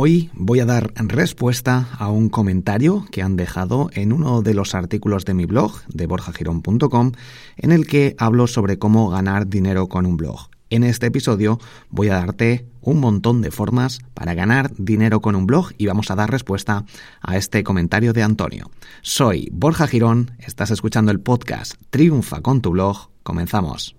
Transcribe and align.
Hoy 0.00 0.30
voy 0.32 0.60
a 0.60 0.64
dar 0.64 0.92
respuesta 0.96 1.88
a 1.98 2.08
un 2.08 2.28
comentario 2.28 3.04
que 3.10 3.20
han 3.20 3.34
dejado 3.34 3.90
en 3.92 4.12
uno 4.12 4.42
de 4.42 4.54
los 4.54 4.76
artículos 4.76 5.24
de 5.24 5.34
mi 5.34 5.44
blog, 5.44 5.72
de 5.88 6.06
borjagirón.com, 6.06 7.10
en 7.56 7.72
el 7.72 7.84
que 7.88 8.14
hablo 8.16 8.46
sobre 8.46 8.78
cómo 8.78 9.10
ganar 9.10 9.48
dinero 9.48 9.88
con 9.88 10.06
un 10.06 10.16
blog. 10.16 10.50
En 10.70 10.84
este 10.84 11.06
episodio 11.06 11.58
voy 11.90 12.10
a 12.10 12.14
darte 12.14 12.64
un 12.80 13.00
montón 13.00 13.42
de 13.42 13.50
formas 13.50 13.98
para 14.14 14.34
ganar 14.34 14.70
dinero 14.76 15.20
con 15.20 15.34
un 15.34 15.48
blog 15.48 15.72
y 15.78 15.86
vamos 15.86 16.12
a 16.12 16.14
dar 16.14 16.30
respuesta 16.30 16.84
a 17.20 17.36
este 17.36 17.64
comentario 17.64 18.12
de 18.12 18.22
Antonio. 18.22 18.70
Soy 19.02 19.48
Borja 19.52 19.88
Girón, 19.88 20.30
estás 20.38 20.70
escuchando 20.70 21.10
el 21.10 21.18
podcast 21.18 21.74
Triunfa 21.90 22.40
con 22.40 22.60
tu 22.60 22.70
blog. 22.70 23.10
Comenzamos. 23.24 23.96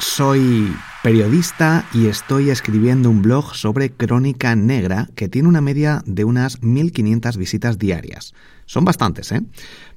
Soy 0.00 0.76
periodista 1.02 1.84
y 1.92 2.06
estoy 2.06 2.50
escribiendo 2.50 3.10
un 3.10 3.20
blog 3.20 3.56
sobre 3.56 3.90
crónica 3.90 4.54
negra 4.54 5.08
que 5.16 5.28
tiene 5.28 5.48
una 5.48 5.60
media 5.60 6.04
de 6.06 6.22
unas 6.22 6.60
1.500 6.60 7.36
visitas 7.36 7.78
diarias. 7.78 8.32
Son 8.64 8.84
bastantes, 8.84 9.32
¿eh? 9.32 9.42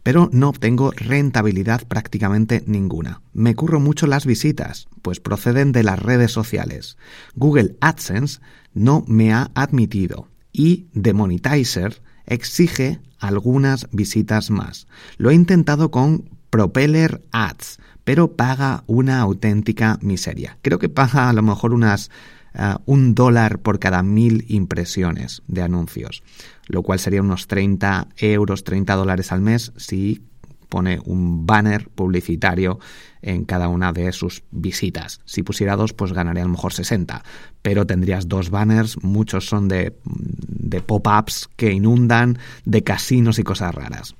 Pero 0.02 0.28
no 0.34 0.50
obtengo 0.50 0.92
rentabilidad 0.96 1.88
prácticamente 1.88 2.64
ninguna. 2.66 3.22
Me 3.34 3.54
curro 3.54 3.80
mucho 3.80 4.08
las 4.08 4.26
visitas, 4.26 4.88
pues 5.04 5.20
proceden 5.20 5.72
de 5.72 5.84
las 5.84 6.00
redes 6.00 6.32
sociales. 6.32 6.98
Google 7.36 7.76
AdSense 7.80 8.40
no 8.74 9.04
me 9.08 9.32
ha 9.34 9.52
admitido 9.54 10.30
y 10.52 10.88
The 11.00 11.14
Monetizer 11.14 12.02
exige 12.26 13.00
algunas 13.20 13.88
visitas 13.92 14.50
más. 14.50 14.88
Lo 15.18 15.30
he 15.30 15.36
intentado 15.36 15.92
con 15.92 16.28
Propeller 16.50 17.22
Ads, 17.32 17.80
pero 18.04 18.34
paga 18.34 18.84
una 18.88 19.20
auténtica 19.20 19.98
miseria. 20.02 20.58
Creo 20.62 20.80
que 20.80 20.90
paga 20.90 21.30
a 21.30 21.34
lo 21.34 21.42
mejor 21.42 21.74
unas 21.74 22.10
uh, 22.56 22.82
un 22.86 23.16
dólar 23.16 23.60
por 23.60 23.80
cada 23.80 24.04
mil 24.04 24.46
impresiones 24.48 25.44
de 25.48 25.62
anuncios, 25.62 26.24
lo 26.68 26.84
cual 26.84 27.00
sería 27.00 27.22
unos 27.22 27.48
30 27.48 28.08
euros, 28.18 28.64
30 28.64 28.96
dólares 28.96 29.32
al 29.32 29.42
mes 29.42 29.72
si 29.78 30.24
pone 30.70 31.02
un 31.04 31.46
banner 31.46 31.90
publicitario 31.90 32.80
en 33.22 33.44
cada 33.44 33.68
una 33.68 33.92
de 33.92 34.12
sus 34.14 34.44
visitas. 34.52 35.20
Si 35.26 35.44
pusiera 35.44 35.76
dos, 35.76 35.92
pues 35.92 36.14
ganaría 36.14 36.44
a 36.44 36.46
lo 36.46 36.54
mejor 36.54 36.72
60, 36.72 37.24
pero 37.62 37.86
tendrías 37.86 38.30
dos 38.30 38.50
banners, 38.50 39.04
muchos 39.04 39.48
son 39.48 39.68
de, 39.68 39.94
de 40.06 40.82
pop-ups 40.82 41.50
que 41.58 41.74
inundan, 41.74 42.40
de 42.64 42.84
casinos 42.84 43.38
y 43.38 43.44
cosas 43.44 43.76
raras 43.76 44.16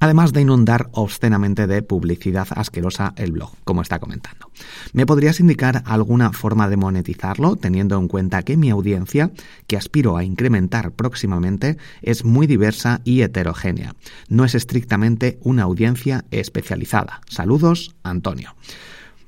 además 0.00 0.32
de 0.32 0.42
inundar 0.42 0.88
obscenamente 0.92 1.66
de 1.66 1.82
publicidad 1.82 2.46
asquerosa 2.50 3.14
el 3.16 3.32
blog, 3.32 3.52
como 3.64 3.82
está 3.82 3.98
comentando. 3.98 4.50
¿Me 4.92 5.06
podrías 5.06 5.40
indicar 5.40 5.82
alguna 5.86 6.32
forma 6.32 6.68
de 6.68 6.76
monetizarlo, 6.76 7.56
teniendo 7.56 7.98
en 7.98 8.08
cuenta 8.08 8.42
que 8.42 8.56
mi 8.56 8.70
audiencia, 8.70 9.30
que 9.66 9.76
aspiro 9.76 10.16
a 10.16 10.24
incrementar 10.24 10.92
próximamente, 10.92 11.78
es 12.02 12.24
muy 12.24 12.46
diversa 12.46 13.00
y 13.04 13.22
heterogénea? 13.22 13.94
No 14.28 14.44
es 14.44 14.54
estrictamente 14.54 15.38
una 15.42 15.62
audiencia 15.64 16.24
especializada. 16.30 17.20
Saludos, 17.28 17.94
Antonio. 18.02 18.54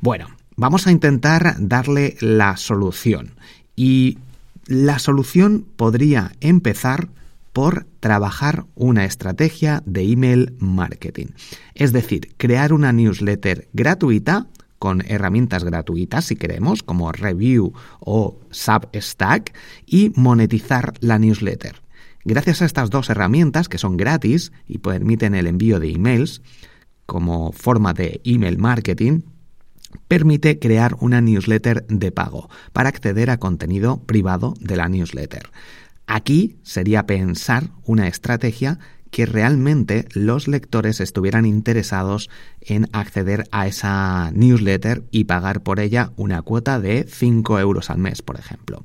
Bueno, 0.01 0.29
vamos 0.57 0.87
a 0.87 0.93
intentar 0.93 1.57
darle 1.59 2.17
la 2.21 2.57
solución. 2.57 3.33
Y 3.77 4.19
la 4.67 4.99
solución 4.99 5.65
podría 5.77 6.33
empezar 6.41 7.09
por 7.57 7.87
trabajar 8.01 8.67
una 8.75 9.07
estrategia 9.07 9.83
de 9.87 10.03
email 10.03 10.55
marketing. 10.59 11.29
Es 11.75 11.95
decir, 11.95 12.35
crear 12.37 12.75
una 12.75 12.93
newsletter 12.93 13.67
gratuita 13.73 14.49
con 14.79 15.03
herramientas 15.07 15.65
gratuitas 15.65 16.27
si 16.27 16.37
queremos, 16.37 16.83
como 16.83 17.11
Review 17.13 17.73
o 17.99 18.39
Substack, 18.51 19.55
y 19.87 20.13
monetizar 20.17 20.93
la 21.01 21.19
newsletter. 21.19 21.81
Gracias 22.27 22.61
a 22.61 22.67
estas 22.67 22.91
dos 22.91 23.09
herramientas, 23.09 23.71
que 23.71 23.79
son 23.79 23.97
gratis 23.97 24.53
y 24.69 24.77
permiten 24.77 25.35
el 25.35 25.47
envío 25.47 25.81
de 25.81 25.93
emails 25.93 26.43
como 27.07 27.53
forma 27.53 27.95
de 27.95 28.21
email 28.25 28.59
marketing, 28.59 29.23
permite 30.09 30.59
crear 30.59 30.95
una 31.01 31.23
newsletter 31.23 31.87
de 31.87 32.13
pago 32.13 32.51
para 32.75 32.91
acceder 32.91 33.31
a 33.31 33.39
contenido 33.39 34.03
privado 34.03 34.53
de 34.61 34.77
la 34.77 34.91
newsletter. 34.91 35.49
Aquí 36.07 36.57
sería 36.63 37.07
pensar 37.07 37.71
una 37.85 38.07
estrategia 38.09 38.79
que 39.11 39.27
realmente 39.27 40.07
los 40.13 40.47
lectores 40.47 41.01
estuvieran 41.01 41.47
interesados 41.47 42.29
en 42.61 42.89
acceder 42.93 43.45
a 43.51 43.67
esa 43.67 44.31
newsletter 44.33 45.05
y 45.11 45.25
pagar 45.25 45.63
por 45.63 45.81
ella 45.81 46.13
una 46.17 46.43
cuota 46.43 46.81
de 46.81 47.07
5 47.09 47.59
euros 47.61 47.89
al 47.91 47.99
mes, 47.99 48.23
por 48.23 48.39
ejemplo. 48.39 48.85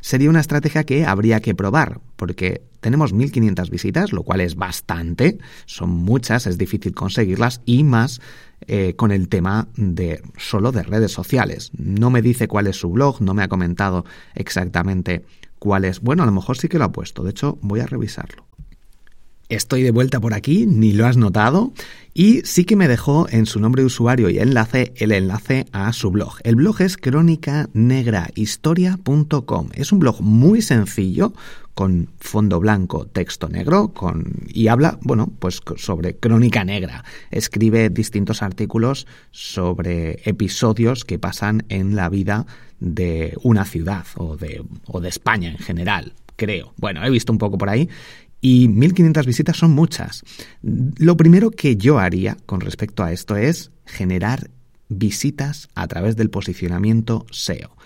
Sería 0.00 0.30
una 0.30 0.40
estrategia 0.40 0.84
que 0.84 1.04
habría 1.04 1.40
que 1.40 1.54
probar, 1.54 2.00
porque 2.16 2.62
tenemos 2.80 3.14
1.500 3.14 3.70
visitas, 3.70 4.12
lo 4.12 4.24
cual 4.24 4.40
es 4.40 4.56
bastante, 4.56 5.38
son 5.66 5.90
muchas, 5.90 6.46
es 6.46 6.58
difícil 6.58 6.94
conseguirlas, 6.94 7.60
y 7.64 7.84
más 7.84 8.20
eh, 8.66 8.94
con 8.94 9.10
el 9.10 9.28
tema 9.28 9.68
de 9.76 10.22
solo 10.36 10.72
de 10.72 10.82
redes 10.82 11.12
sociales. 11.12 11.70
No 11.76 12.10
me 12.10 12.22
dice 12.22 12.48
cuál 12.48 12.66
es 12.66 12.76
su 12.76 12.90
blog, 12.90 13.20
no 13.20 13.34
me 13.34 13.42
ha 13.42 13.48
comentado 13.48 14.04
exactamente 14.34 15.24
cuál 15.62 15.84
es. 15.84 16.00
Bueno, 16.00 16.24
a 16.24 16.26
lo 16.26 16.32
mejor 16.32 16.58
sí 16.58 16.66
que 16.66 16.76
lo 16.76 16.86
ha 16.86 16.90
puesto. 16.90 17.22
De 17.22 17.30
hecho, 17.30 17.56
voy 17.62 17.78
a 17.78 17.86
revisarlo. 17.86 18.48
Estoy 19.48 19.84
de 19.84 19.92
vuelta 19.92 20.18
por 20.18 20.34
aquí, 20.34 20.66
ni 20.66 20.92
lo 20.92 21.06
has 21.06 21.16
notado, 21.16 21.72
y 22.14 22.40
sí 22.40 22.64
que 22.64 22.74
me 22.74 22.88
dejó 22.88 23.28
en 23.30 23.46
su 23.46 23.60
nombre 23.60 23.82
de 23.82 23.86
usuario 23.86 24.28
y 24.28 24.40
enlace 24.40 24.92
el 24.96 25.12
enlace 25.12 25.66
a 25.70 25.92
su 25.92 26.10
blog. 26.10 26.32
El 26.42 26.56
blog 26.56 26.80
es 26.80 26.96
crónicanegrahistoria.com. 26.96 29.68
Es 29.74 29.92
un 29.92 30.00
blog 30.00 30.20
muy 30.20 30.62
sencillo, 30.62 31.32
con 31.74 32.08
fondo 32.18 32.58
blanco, 32.58 33.06
texto 33.06 33.48
negro, 33.48 33.92
con 33.92 34.32
y 34.48 34.66
habla, 34.66 34.98
bueno, 35.02 35.30
pues 35.38 35.60
sobre 35.76 36.16
crónica 36.16 36.64
negra. 36.64 37.04
Escribe 37.30 37.88
distintos 37.88 38.42
artículos 38.42 39.06
sobre 39.30 40.22
episodios 40.24 41.04
que 41.04 41.20
pasan 41.20 41.66
en 41.68 41.94
la 41.94 42.08
vida 42.08 42.46
de 42.82 43.36
una 43.42 43.64
ciudad 43.64 44.04
o 44.16 44.36
de, 44.36 44.62
o 44.86 45.00
de 45.00 45.08
España 45.08 45.50
en 45.50 45.58
general, 45.58 46.14
creo. 46.36 46.74
Bueno, 46.76 47.04
he 47.04 47.10
visto 47.10 47.32
un 47.32 47.38
poco 47.38 47.56
por 47.56 47.68
ahí 47.68 47.88
Y 48.40 48.66
1500 48.66 49.24
visitas 49.24 49.56
son 49.56 49.70
muchas. 49.70 50.24
Lo 50.62 51.16
primero 51.16 51.52
que 51.52 51.76
yo 51.76 52.00
haría 52.00 52.36
con 52.44 52.60
respecto 52.60 53.04
a 53.04 53.12
esto 53.12 53.36
es 53.36 53.70
generar 53.86 54.50
visitas 54.88 55.68
a 55.76 55.86
través 55.86 56.16
del 56.16 56.28
posicionamiento 56.28 57.24
SEO. 57.30 57.76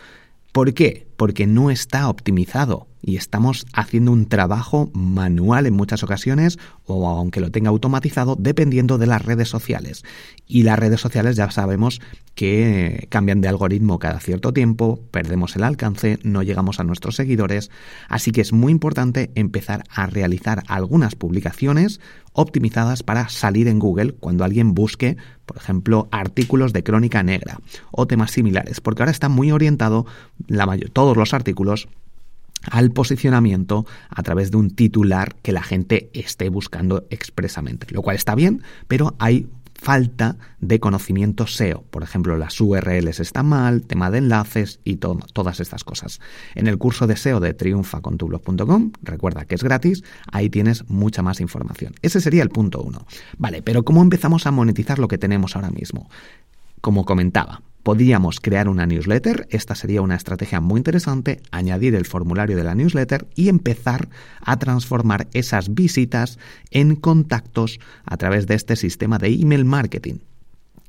¿Por 0.53 0.73
qué? 0.73 1.07
Porque 1.17 1.47
no 1.47 1.71
está 1.71 2.09
optimizado 2.09 2.87
y 3.07 3.17
estamos 3.17 3.67
haciendo 3.73 4.11
un 4.11 4.27
trabajo 4.27 4.91
manual 4.93 5.67
en 5.67 5.75
muchas 5.75 6.03
ocasiones 6.03 6.59
o 6.87 7.09
aunque 7.09 7.41
lo 7.41 7.53
tenga 7.53 7.71
automatizado 7.71 8.37
dependiendo 8.37 8.99
de 8.99 9.07
las 9.07 9.25
redes 9.25 9.49
sociales. 9.49 10.03
Y 10.49 10.65
las 10.65 10.79
redes 10.79 11.01
sociales 11.01 11.37
ya 11.37 11.49
sabemos 11.53 12.01
que 12.35 13.07
cambian 13.09 13.41
de 13.41 13.49
algoritmo 13.49 14.01
cada 14.01 14.21
cierto 14.21 14.53
tiempo, 14.53 15.01
perdemos 15.13 15.55
el 15.57 15.63
alcance, 15.63 16.19
no 16.23 16.43
llegamos 16.43 16.81
a 16.81 16.85
nuestros 16.85 17.17
seguidores, 17.17 17.71
así 18.09 18.33
que 18.33 18.41
es 18.41 18.53
muy 18.53 18.73
importante 18.73 19.31
empezar 19.37 19.85
a 19.89 20.07
realizar 20.07 20.65
algunas 20.67 21.15
publicaciones 21.15 22.01
optimizadas 22.33 23.03
para 23.03 23.31
salir 23.31 23.69
en 23.69 23.79
Google 23.79 24.12
cuando 24.12 24.45
alguien 24.45 24.75
busque, 24.75 25.17
por 25.47 25.57
ejemplo, 25.57 26.09
artículos 26.11 26.75
de 26.75 26.83
crónica 26.83 27.23
negra 27.23 27.61
o 27.91 28.07
temas 28.07 28.33
similares, 28.33 28.83
porque 28.83 29.03
ahora 29.03 29.12
está 29.12 29.31
muy 29.31 29.51
orientado 29.51 30.05
la 30.47 30.67
todos 31.06 31.17
los 31.17 31.35
artículos 31.35 31.87
al 32.69 32.91
posicionamiento 32.91 33.87
a 34.11 34.25
través 34.25 34.50
de 34.50 34.56
un 34.56 34.70
titular 34.70 35.37
que 35.37 35.53
la 35.53 35.62
gente 35.62 36.11
esté 36.14 36.49
buscando 36.49 37.06
expresamente, 37.11 37.87
lo 37.91 38.03
cual 38.03 38.17
está 38.17 38.35
bien, 38.35 38.64
pero 38.88 39.14
hay 39.20 39.47
falta 39.73 40.37
de 40.58 40.81
conocimiento 40.81 41.47
SEO. 41.47 41.82
Por 41.82 42.03
ejemplo, 42.03 42.37
las 42.37 42.61
URLs 42.61 43.20
están 43.20 43.47
mal, 43.47 43.82
tema 43.82 44.11
de 44.11 44.19
enlaces 44.19 44.81
y 44.82 44.97
todas 44.97 45.61
estas 45.61 45.85
cosas. 45.85 46.19
En 46.56 46.67
el 46.67 46.76
curso 46.76 47.06
de 47.06 47.17
SEO 47.17 47.38
de 47.38 47.55
triunfacontublog.com, 47.55 48.91
recuerda 49.02 49.44
que 49.44 49.55
es 49.55 49.62
gratis, 49.62 50.02
ahí 50.32 50.50
tienes 50.50 50.91
mucha 50.91 51.23
más 51.23 51.41
información. 51.41 51.94
Ese 52.02 52.20
sería 52.20 52.43
el 52.43 52.50
punto 52.50 52.82
uno. 52.82 53.06
Vale, 53.38 53.62
pero 53.62 53.85
¿cómo 53.85 54.02
empezamos 54.02 54.44
a 54.49 54.50
monetizar 54.50 54.99
lo 54.99 55.06
que 55.06 55.19
tenemos 55.19 55.55
ahora 55.55 55.70
mismo? 55.70 56.11
Como 56.81 57.05
comentaba, 57.05 57.62
Podríamos 57.87 58.41
crear 58.41 58.69
una 58.69 58.85
newsletter, 58.85 59.47
esta 59.49 59.77
sería 59.77 60.03
una 60.03 60.17
estrategia 60.17 60.61
muy 60.61 60.81
interesante, 60.81 61.41
añadir 61.53 61.94
el 61.94 62.05
formulario 62.05 62.56
de 62.56 62.65
la 62.65 62.75
newsletter 62.75 63.29
y 63.37 63.49
empezar 63.49 64.09
a 64.41 64.59
transformar 64.59 65.29
esas 65.35 65.73
visitas 65.73 66.41
en 66.73 66.97
contactos 66.97 67.79
a 68.05 68.17
través 68.17 68.49
de 68.49 68.56
este 68.56 68.75
sistema 68.75 69.19
de 69.19 69.29
email 69.29 69.65
marketing. 69.65 70.17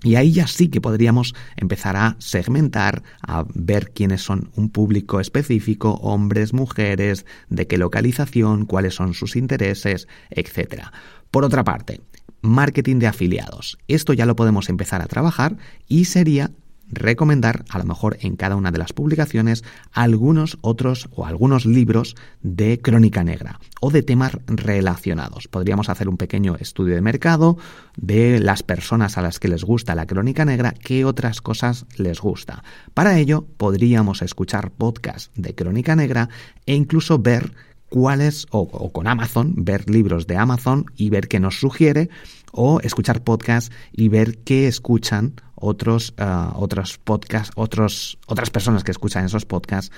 Y 0.02 0.16
ahí 0.16 0.32
ya 0.32 0.48
sí 0.48 0.70
que 0.70 0.82
podríamos 0.82 1.36
empezar 1.56 1.96
a 1.98 2.16
segmentar, 2.18 3.04
a 3.22 3.46
ver 3.54 3.92
quiénes 3.92 4.24
son 4.24 4.50
un 4.56 4.72
público 4.72 5.20
específico, 5.20 6.00
hombres, 6.02 6.52
mujeres, 6.52 7.28
de 7.48 7.68
qué 7.68 7.78
localización, 7.78 8.66
cuáles 8.66 8.96
son 8.96 9.14
sus 9.14 9.36
intereses, 9.36 10.08
etc. 10.32 10.86
Por 11.30 11.46
otra 11.46 11.64
parte, 11.64 12.02
marketing 12.42 12.98
de 12.98 13.06
afiliados. 13.06 13.78
Esto 13.88 14.14
ya 14.14 14.26
lo 14.26 14.36
podemos 14.36 14.68
empezar 14.70 15.04
a 15.04 15.08
trabajar 15.08 15.58
y 15.88 16.06
sería 16.06 16.50
recomendar, 16.90 17.66
a 17.70 17.78
lo 17.78 17.86
mejor 17.86 18.18
en 18.22 18.36
cada 18.36 18.56
una 18.56 18.72
de 18.72 18.78
las 18.78 18.94
publicaciones, 18.94 19.64
algunos 19.92 20.58
otros 20.62 21.10
o 21.12 21.26
algunos 21.26 21.66
libros 21.66 22.16
de 22.42 22.80
crónica 22.80 23.24
negra 23.24 23.60
o 23.82 23.92
de 23.92 24.04
temas 24.04 24.38
relacionados. 24.48 25.48
Podríamos 25.48 25.90
hacer 25.90 26.10
un 26.10 26.18
pequeño 26.18 26.56
estudio 26.60 26.96
de 26.96 27.02
mercado 27.02 27.58
de 27.96 28.40
las 28.40 28.64
personas 28.64 29.18
a 29.18 29.22
las 29.22 29.40
que 29.40 29.48
les 29.48 29.64
gusta 29.64 29.96
la 29.96 30.06
crónica 30.06 30.46
negra, 30.46 30.74
qué 30.74 31.06
otras 31.06 31.42
cosas 31.42 31.86
les 31.98 32.20
gusta. 32.20 32.64
Para 32.94 33.18
ello, 33.18 33.46
podríamos 33.58 34.22
escuchar 34.22 34.72
podcasts 34.72 35.32
de 35.36 35.56
crónica 35.56 35.96
negra 35.96 36.30
e 36.66 36.76
incluso 36.76 37.20
ver 37.20 37.54
cuáles, 37.90 38.48
o, 38.52 38.60
o, 38.60 38.92
con 38.92 39.08
Amazon, 39.08 39.54
ver 39.56 39.90
libros 39.90 40.28
de 40.28 40.38
Amazon 40.38 40.86
y 40.96 41.10
ver 41.10 41.28
qué 41.28 41.40
nos 41.40 41.60
sugiere, 41.60 42.10
o 42.52 42.80
escuchar 42.82 43.24
podcasts 43.24 43.74
y 43.94 44.10
ver 44.10 44.40
qué 44.40 44.68
escuchan 44.68 45.34
otros, 45.60 46.14
uh, 46.20 46.56
otros 46.56 46.98
podcasts, 46.98 47.52
otros, 47.56 48.18
otras 48.28 48.50
personas 48.50 48.84
que 48.84 48.92
escuchan 48.92 49.26
esos 49.26 49.46
podcasts, 49.46 49.92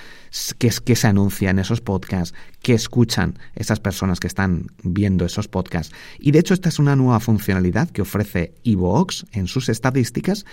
qué 0.58 0.70
que 0.84 0.96
se 0.96 1.06
anuncian 1.06 1.58
esos 1.58 1.80
podcasts, 1.80 2.34
qué 2.62 2.74
escuchan 2.74 3.38
esas 3.54 3.80
personas 3.80 4.20
que 4.20 4.26
están 4.26 4.66
viendo 4.82 5.24
esos 5.24 5.48
podcasts. 5.48 5.94
Y 6.18 6.30
de 6.30 6.38
hecho 6.38 6.54
esta 6.54 6.68
es 6.68 6.78
una 6.78 6.96
nueva 6.96 7.20
funcionalidad 7.20 7.90
que 7.90 8.02
ofrece 8.02 8.54
Evox 8.64 9.26
en 9.32 9.46
sus 9.46 9.68
estadísticas 9.68 10.44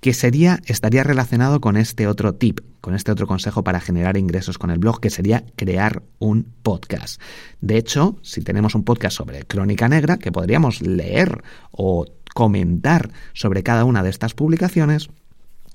que 0.00 0.14
sería, 0.14 0.60
estaría 0.64 1.04
relacionado 1.04 1.60
con 1.60 1.76
este 1.76 2.06
otro 2.06 2.34
tip, 2.34 2.60
con 2.80 2.94
este 2.94 3.12
otro 3.12 3.26
consejo 3.26 3.62
para 3.62 3.80
generar 3.80 4.16
ingresos 4.16 4.56
con 4.56 4.70
el 4.70 4.78
blog, 4.78 5.00
que 5.00 5.10
sería 5.10 5.44
crear 5.56 6.02
un 6.18 6.46
podcast. 6.62 7.20
De 7.60 7.76
hecho, 7.76 8.16
si 8.22 8.40
tenemos 8.40 8.74
un 8.74 8.84
podcast 8.84 9.16
sobre 9.18 9.44
crónica 9.44 9.88
negra, 9.88 10.16
que 10.16 10.32
podríamos 10.32 10.80
leer 10.80 11.42
o 11.70 12.06
comentar 12.40 13.10
sobre 13.34 13.62
cada 13.62 13.84
una 13.84 14.02
de 14.02 14.08
estas 14.08 14.32
publicaciones, 14.32 15.10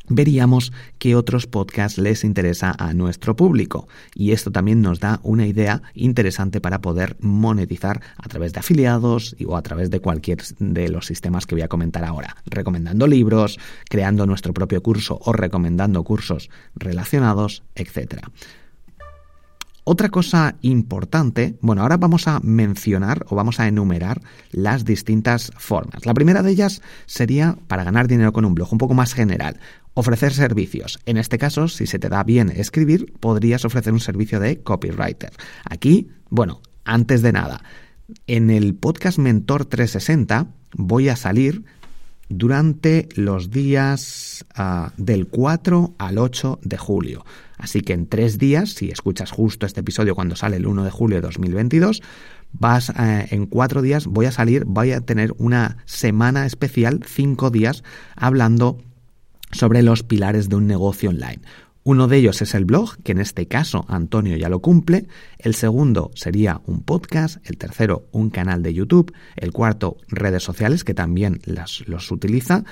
veríamos 0.09 0.73
qué 0.97 1.15
otros 1.15 1.45
podcasts 1.45 2.00
les 2.00 2.23
interesa 2.23 2.73
a 2.79 2.95
nuestro 2.95 3.35
público. 3.35 3.88
Y 4.15 4.31
esto 4.31 4.51
también 4.51 4.81
nos 4.81 5.00
da 5.00 5.19
una 5.21 5.45
idea 5.45 5.83
interesante 5.94 6.62
para 6.62 6.81
poder 6.81 7.17
monetizar 7.19 8.01
a 8.17 8.27
través 8.27 8.51
de 8.53 8.62
afiliados 8.62 9.35
o 9.45 9.56
a 9.56 9.62
través 9.62 9.91
de 9.91 10.00
cualquier 10.00 10.41
de 10.57 10.89
los 10.89 11.06
sistemas 11.06 11.45
que 11.45 11.53
voy 11.53 11.62
a 11.62 11.67
comentar 11.67 12.03
ahora. 12.03 12.35
Recomendando 12.47 13.06
libros, 13.06 13.59
creando 13.88 14.25
nuestro 14.25 14.51
propio 14.51 14.81
curso 14.81 15.19
o 15.21 15.33
recomendando 15.33 16.03
cursos 16.03 16.50
relacionados, 16.73 17.62
etcétera. 17.75 18.31
Otra 19.87 20.09
cosa 20.09 20.55
importante, 20.61 21.59
bueno, 21.61 21.83
ahora 21.83 21.97
vamos 21.97 22.27
a 22.27 22.39
mencionar 22.39 23.23
o 23.29 23.35
vamos 23.35 23.59
a 23.59 23.67
enumerar 23.67 24.19
las 24.51 24.83
distintas 24.83 25.51
formas. 25.57 26.07
La 26.07 26.15
primera 26.15 26.41
de 26.41 26.49
ellas 26.49 26.81
sería 27.05 27.55
para 27.67 27.83
ganar 27.83 28.07
dinero 28.07 28.33
con 28.33 28.45
un 28.45 28.55
blog, 28.55 28.73
un 28.73 28.79
poco 28.79 28.95
más 28.95 29.13
general. 29.13 29.59
Ofrecer 29.93 30.33
servicios. 30.33 30.97
En 31.05 31.17
este 31.17 31.37
caso, 31.37 31.67
si 31.67 31.85
se 31.85 31.99
te 31.99 32.09
da 32.09 32.23
bien 32.23 32.49
escribir, 32.49 33.13
podrías 33.19 33.63
ofrecer 33.63 33.93
un 33.93 33.99
servicio 33.99 34.39
de 34.39 34.59
copywriter. 34.63 35.33
Aquí, 35.69 36.09
bueno, 36.31 36.61
antes 36.83 37.21
de 37.21 37.31
nada, 37.31 37.61
en 38.25 38.49
el 38.49 38.73
podcast 38.73 39.19
Mentor 39.19 39.65
360 39.65 40.47
voy 40.73 41.09
a 41.09 41.15
salir 41.15 41.63
durante 42.27 43.07
los 43.13 43.51
días 43.51 44.45
uh, 44.57 44.89
del 44.97 45.27
4 45.27 45.93
al 45.99 46.17
8 46.17 46.59
de 46.63 46.77
julio. 46.77 47.23
Así 47.57 47.81
que 47.81 47.93
en 47.93 48.07
tres 48.07 48.37
días, 48.37 48.71
si 48.71 48.89
escuchas 48.89 49.31
justo 49.31 49.65
este 49.65 49.81
episodio 49.81 50.15
cuando 50.15 50.35
sale 50.35 50.57
el 50.57 50.67
1 50.67 50.83
de 50.83 50.91
julio 50.91 51.17
de 51.17 51.21
2022, 51.21 52.01
vas 52.51 52.89
eh, 52.89 53.27
en 53.31 53.45
cuatro 53.45 53.81
días, 53.81 54.07
voy 54.07 54.25
a 54.25 54.31
salir, 54.31 54.65
voy 54.65 54.91
a 54.91 55.01
tener 55.01 55.33
una 55.37 55.77
semana 55.85 56.45
especial, 56.45 57.01
cinco 57.05 57.50
días, 57.50 57.83
hablando 58.15 58.77
sobre 59.51 59.83
los 59.83 60.03
pilares 60.03 60.50
de 60.50 60.55
un 60.55 60.67
negocio 60.67 61.09
online. 61.09 61.41
Uno 61.88 62.07
de 62.07 62.17
ellos 62.17 62.41
es 62.41 62.55
el 62.55 62.65
blog, 62.65 62.97
que 63.03 63.12
en 63.12 63.19
este 63.19 63.47
caso 63.47 63.85
Antonio 63.88 64.35
ya 64.38 64.50
lo 64.50 64.59
cumple. 64.59 65.05
El 65.38 65.53
segundo 65.53 66.09
sería 66.15 66.59
un 66.65 66.81
podcast. 66.81 67.47
El 67.47 67.57
tercero, 67.57 68.07
un 68.12 68.31
canal 68.31 68.63
de 68.63 68.74
YouTube. 68.74 69.13
El 69.35 69.51
cuarto, 69.51 69.97
redes 70.07 70.41
sociales, 70.41 70.83
que 70.83 70.95
también 70.95 71.41
las, 71.45 71.88
los 71.88 72.09
utiliza. 72.09 72.63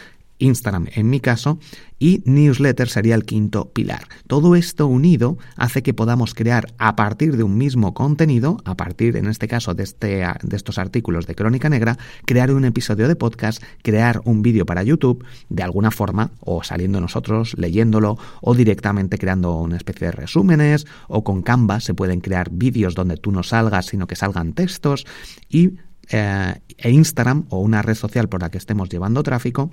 Instagram 0.44 0.88
en 0.94 1.10
mi 1.10 1.20
caso, 1.20 1.60
y 2.00 2.22
newsletter 2.26 2.90
sería 2.90 3.16
el 3.16 3.24
quinto 3.24 3.72
pilar. 3.72 4.08
Todo 4.28 4.56
esto 4.56 4.88
unido 4.88 5.38
hace 5.56 5.84
que 5.84 5.94
podamos 5.94 6.34
crear 6.34 6.74
a 6.78 6.96
partir 6.98 7.38
de 7.38 7.44
un 7.44 7.58
mismo 7.58 7.94
contenido, 7.94 8.58
a 8.66 8.76
partir 8.76 9.16
en 9.16 9.28
este 9.28 9.48
caso 9.48 9.74
de, 9.74 9.84
este, 9.84 10.26
de 10.42 10.56
estos 10.56 10.78
artículos 10.78 11.28
de 11.28 11.36
Crónica 11.36 11.70
Negra, 11.70 11.98
crear 12.26 12.52
un 12.52 12.66
episodio 12.66 13.08
de 13.08 13.16
podcast, 13.16 13.64
crear 13.84 14.22
un 14.26 14.42
vídeo 14.42 14.66
para 14.66 14.84
YouTube, 14.84 15.24
de 15.48 15.64
alguna 15.64 15.92
forma, 15.92 16.32
o 16.42 16.62
saliendo 16.62 17.00
nosotros, 17.00 17.56
leyéndolo, 17.58 18.18
o 18.42 18.54
directamente 18.54 19.18
creando 19.18 19.56
una 19.58 19.78
especie 19.78 20.08
de 20.08 20.12
resúmenes, 20.12 20.86
o 21.08 21.24
con 21.24 21.42
Canva 21.42 21.80
se 21.80 21.94
pueden 21.94 22.20
crear 22.20 22.50
vídeos 22.52 22.96
donde 22.96 23.16
tú 23.16 23.32
no 23.32 23.44
salgas, 23.44 23.86
sino 23.86 24.08
que 24.08 24.18
salgan 24.18 24.54
textos, 24.54 25.06
y 25.48 25.78
eh, 26.10 26.54
e 26.78 26.92
Instagram 26.92 27.46
o 27.50 27.60
una 27.60 27.82
red 27.82 27.96
social 27.96 28.28
por 28.28 28.42
la 28.42 28.52
que 28.52 28.58
estemos 28.58 28.90
llevando 28.90 29.24
tráfico 29.24 29.72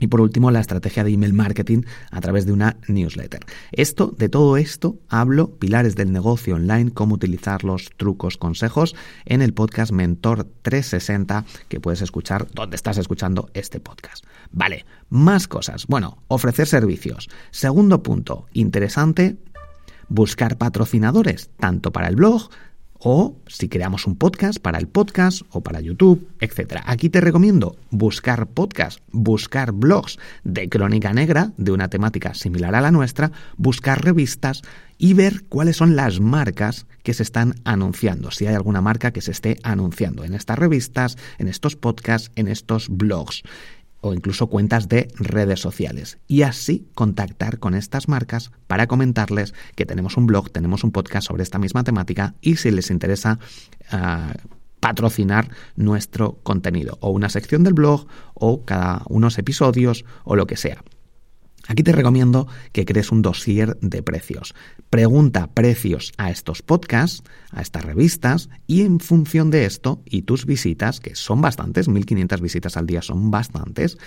y 0.00 0.08
por 0.08 0.20
último, 0.20 0.50
la 0.50 0.60
estrategia 0.60 1.04
de 1.04 1.12
email 1.12 1.32
marketing 1.32 1.82
a 2.10 2.20
través 2.20 2.46
de 2.46 2.52
una 2.52 2.76
newsletter. 2.88 3.44
Esto, 3.70 4.12
de 4.18 4.28
todo 4.28 4.56
esto, 4.56 4.98
hablo, 5.08 5.50
pilares 5.50 5.94
del 5.94 6.10
negocio 6.10 6.56
online, 6.56 6.90
cómo 6.90 7.14
utilizar 7.14 7.62
los 7.62 7.90
trucos, 7.96 8.36
consejos, 8.36 8.96
en 9.26 9.42
el 9.42 9.54
podcast 9.54 9.92
Mentor 9.92 10.44
360 10.62 11.44
que 11.68 11.80
puedes 11.80 12.00
escuchar 12.00 12.48
donde 12.52 12.76
estás 12.76 12.98
escuchando 12.98 13.50
este 13.54 13.78
podcast. 13.78 14.24
Vale, 14.50 14.86
más 15.10 15.46
cosas. 15.46 15.86
Bueno, 15.86 16.18
ofrecer 16.28 16.66
servicios. 16.66 17.28
Segundo 17.50 18.02
punto, 18.02 18.46
interesante, 18.52 19.36
buscar 20.08 20.58
patrocinadores, 20.58 21.50
tanto 21.58 21.92
para 21.92 22.08
el 22.08 22.16
blog 22.16 22.50
o 23.00 23.36
si 23.46 23.68
creamos 23.68 24.06
un 24.06 24.16
podcast 24.16 24.60
para 24.60 24.78
el 24.78 24.86
podcast 24.86 25.42
o 25.50 25.62
para 25.62 25.80
YouTube, 25.80 26.28
etc. 26.40 26.82
Aquí 26.84 27.08
te 27.08 27.20
recomiendo 27.20 27.76
buscar 27.90 28.46
podcasts, 28.46 29.02
buscar 29.10 29.72
blogs 29.72 30.18
de 30.44 30.68
crónica 30.68 31.12
negra 31.12 31.52
de 31.56 31.72
una 31.72 31.88
temática 31.88 32.34
similar 32.34 32.74
a 32.74 32.80
la 32.80 32.90
nuestra, 32.90 33.32
buscar 33.56 34.04
revistas 34.04 34.62
y 34.98 35.14
ver 35.14 35.44
cuáles 35.48 35.78
son 35.78 35.96
las 35.96 36.20
marcas 36.20 36.86
que 37.02 37.14
se 37.14 37.22
están 37.22 37.54
anunciando, 37.64 38.30
si 38.30 38.46
hay 38.46 38.54
alguna 38.54 38.82
marca 38.82 39.12
que 39.12 39.22
se 39.22 39.30
esté 39.30 39.56
anunciando 39.62 40.24
en 40.24 40.34
estas 40.34 40.58
revistas, 40.58 41.16
en 41.38 41.48
estos 41.48 41.74
podcasts, 41.74 42.30
en 42.36 42.48
estos 42.48 42.88
blogs 42.90 43.42
o 44.00 44.14
incluso 44.14 44.48
cuentas 44.48 44.88
de 44.88 45.08
redes 45.16 45.60
sociales 45.60 46.18
y 46.26 46.42
así 46.42 46.88
contactar 46.94 47.58
con 47.58 47.74
estas 47.74 48.08
marcas 48.08 48.50
para 48.66 48.86
comentarles 48.86 49.54
que 49.74 49.86
tenemos 49.86 50.16
un 50.16 50.26
blog, 50.26 50.50
tenemos 50.50 50.84
un 50.84 50.90
podcast 50.90 51.28
sobre 51.28 51.42
esta 51.42 51.58
misma 51.58 51.84
temática 51.84 52.34
y 52.40 52.56
si 52.56 52.70
les 52.70 52.90
interesa 52.90 53.38
ah, 53.90 54.34
patrocinar 54.80 55.50
nuestro 55.76 56.38
contenido 56.42 56.98
o 57.00 57.10
una 57.10 57.28
sección 57.28 57.62
del 57.62 57.74
blog 57.74 58.06
o 58.34 58.64
cada 58.64 59.02
unos 59.08 59.38
episodios 59.38 60.04
o 60.24 60.36
lo 60.36 60.46
que 60.46 60.56
sea. 60.56 60.82
Aquí 61.68 61.82
te 61.82 61.92
recomiendo 61.92 62.48
que 62.72 62.84
crees 62.84 63.12
un 63.12 63.22
dossier 63.22 63.76
de 63.80 64.02
precios. 64.02 64.54
Pregunta 64.88 65.48
precios 65.48 66.12
a 66.16 66.30
estos 66.30 66.62
podcasts, 66.62 67.22
a 67.52 67.62
estas 67.62 67.84
revistas, 67.84 68.48
y 68.66 68.82
en 68.82 69.00
función 69.00 69.50
de 69.50 69.66
esto 69.66 70.02
y 70.04 70.22
tus 70.22 70.46
visitas, 70.46 71.00
que 71.00 71.14
son 71.14 71.40
bastantes, 71.40 71.88
1500 71.88 72.40
visitas 72.40 72.76
al 72.76 72.86
día 72.86 73.02
son 73.02 73.30
bastantes, 73.30 73.98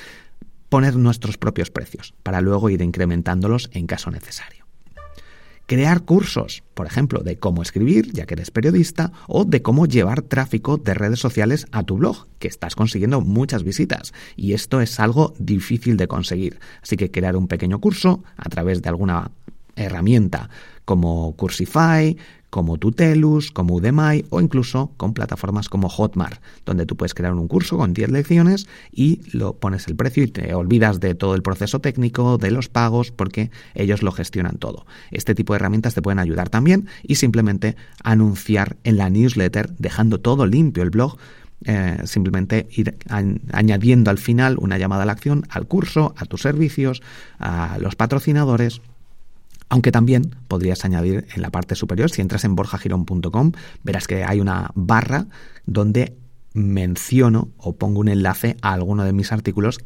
poner 0.70 0.96
nuestros 0.96 1.38
propios 1.38 1.70
precios 1.70 2.14
para 2.24 2.42
luego 2.42 2.70
ir 2.70 2.82
incrementándolos 2.82 3.70
en 3.74 3.88
caso 3.88 4.10
necesario 4.10 4.63
crear 5.66 6.02
cursos, 6.02 6.64
por 6.74 6.86
ejemplo, 6.86 7.22
de 7.22 7.38
cómo 7.38 7.62
escribir, 7.62 8.12
ya 8.14 8.26
que 8.26 8.34
eres 8.34 8.52
periodista, 8.52 9.12
o 9.28 9.46
de 9.46 9.62
cómo 9.62 9.86
llevar 9.86 10.22
tráfico 10.22 10.78
de 10.78 10.94
redes 10.94 11.20
sociales 11.20 11.66
a 11.72 11.84
tu 11.84 11.98
blog, 11.98 12.28
que 12.40 12.48
estás 12.48 12.76
consiguiendo 12.76 13.22
muchas 13.22 13.64
visitas. 13.64 14.14
Y 14.36 14.54
esto 14.54 14.82
es 14.82 15.00
algo 15.00 15.34
difícil 15.40 15.98
de 15.98 16.08
conseguir. 16.08 16.60
Así 16.82 16.98
que 16.98 17.12
crear 17.12 17.36
un 17.36 17.48
pequeño 17.48 17.80
curso 17.80 18.24
a 18.38 18.50
través 18.50 18.82
de 18.82 18.90
alguna 18.90 19.32
herramienta 19.76 20.50
como 20.86 21.36
Cursify, 21.36 22.18
como 22.54 22.78
Tutelus, 22.78 23.50
como 23.50 23.74
Udemy 23.74 24.26
o 24.30 24.40
incluso 24.40 24.92
con 24.96 25.16
plataformas 25.16 25.70
como 25.70 25.90
Hotmart, 25.90 26.40
donde 26.68 26.86
tú 26.86 26.96
puedes 26.96 27.16
crear 27.16 27.34
un 27.34 27.48
curso 27.48 27.80
con 27.80 27.96
10 27.96 28.12
lecciones 28.12 28.68
y 28.92 29.22
lo 29.36 29.54
pones 29.54 29.88
el 29.88 29.96
precio 29.96 30.24
y 30.24 30.28
te 30.28 30.54
olvidas 30.54 31.00
de 31.00 31.16
todo 31.16 31.34
el 31.34 31.42
proceso 31.42 31.80
técnico, 31.80 32.38
de 32.38 32.52
los 32.52 32.70
pagos, 32.70 33.10
porque 33.10 33.50
ellos 33.74 34.04
lo 34.04 34.12
gestionan 34.12 34.58
todo. 34.58 34.86
Este 35.10 35.34
tipo 35.34 35.54
de 35.54 35.58
herramientas 35.58 35.96
te 35.96 36.04
pueden 36.04 36.20
ayudar 36.20 36.50
también 36.50 36.86
y 37.02 37.16
simplemente 37.16 37.76
anunciar 38.04 38.78
en 38.84 38.98
la 38.98 39.10
newsletter, 39.10 39.76
dejando 39.80 40.20
todo 40.20 40.46
limpio 40.46 40.84
el 40.84 40.92
blog, 40.92 41.18
eh, 41.66 42.02
simplemente 42.04 42.68
ir 42.70 43.00
añadiendo 43.52 44.12
al 44.12 44.20
final 44.20 44.58
una 44.60 44.78
llamada 44.78 45.02
a 45.02 45.06
la 45.08 45.14
acción 45.14 45.44
al 45.50 45.66
curso, 45.66 46.14
a 46.18 46.26
tus 46.26 46.44
servicios, 46.44 47.02
a 47.40 47.80
los 47.80 47.96
patrocinadores 47.96 48.80
aunque 49.74 49.92
también 49.92 50.36
podrías 50.48 50.86
añadir 50.86 51.26
en 51.34 51.42
la 51.42 51.50
parte 51.50 51.74
superior, 51.74 52.12
si 52.12 52.22
entras 52.22 52.44
en 52.44 52.54
borjagirón.com, 52.54 53.54
verás 53.82 54.06
que 54.06 54.24
hay 54.24 54.40
una 54.40 54.70
barra 54.76 55.26
donde 55.66 56.16
menciono 56.54 57.50
o 57.58 57.76
pongo 57.76 58.00
un 58.00 58.08
enlace 58.08 58.56
a 58.62 58.74
alguno 58.74 59.04
de 59.04 59.14
mis 59.14 59.32
artículos 59.32 59.80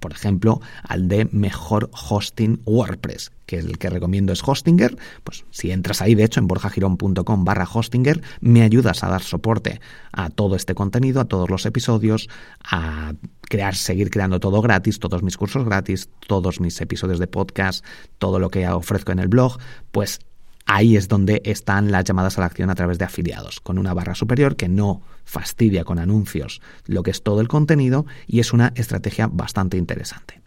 por 0.00 0.12
ejemplo, 0.12 0.60
al 0.82 1.08
de 1.08 1.28
mejor 1.32 1.90
hosting 1.92 2.60
WordPress, 2.64 3.32
que 3.46 3.58
el 3.58 3.78
que 3.78 3.90
recomiendo 3.90 4.32
es 4.32 4.46
Hostinger. 4.46 4.96
Pues 5.24 5.44
si 5.50 5.70
entras 5.70 6.02
ahí, 6.02 6.14
de 6.14 6.24
hecho, 6.24 6.40
en 6.40 6.48
borjagirón.com 6.48 7.44
barra 7.44 7.68
Hostinger, 7.72 8.22
me 8.40 8.62
ayudas 8.62 9.02
a 9.02 9.08
dar 9.08 9.22
soporte 9.22 9.80
a 10.12 10.30
todo 10.30 10.56
este 10.56 10.74
contenido, 10.74 11.20
a 11.20 11.24
todos 11.24 11.50
los 11.50 11.66
episodios, 11.66 12.28
a 12.62 13.14
crear, 13.42 13.74
seguir 13.74 14.10
creando 14.10 14.40
todo 14.40 14.60
gratis, 14.60 14.98
todos 14.98 15.22
mis 15.22 15.36
cursos 15.36 15.64
gratis, 15.64 16.10
todos 16.26 16.60
mis 16.60 16.80
episodios 16.80 17.18
de 17.18 17.26
podcast, 17.26 17.84
todo 18.18 18.38
lo 18.38 18.50
que 18.50 18.68
ofrezco 18.68 19.12
en 19.12 19.18
el 19.18 19.28
blog, 19.28 19.58
pues 19.90 20.20
ahí 20.68 20.96
es 20.96 21.08
donde 21.08 21.42
están 21.44 21.90
las 21.90 22.04
llamadas 22.04 22.38
a 22.38 22.42
la 22.42 22.46
acción 22.46 22.70
a 22.70 22.74
través 22.76 22.98
de 22.98 23.06
afiliados, 23.06 23.58
con 23.58 23.78
una 23.78 23.94
barra 23.94 24.14
superior 24.14 24.54
que 24.54 24.68
no 24.68 25.02
fastidia 25.24 25.82
con 25.82 25.98
anuncios 25.98 26.60
lo 26.86 27.02
que 27.02 27.10
es 27.10 27.22
todo 27.22 27.40
el 27.40 27.48
contenido 27.48 28.06
y 28.26 28.38
es 28.38 28.52
una 28.52 28.72
estrategia 28.76 29.26
bastante 29.26 29.76
interesante. 29.76 30.40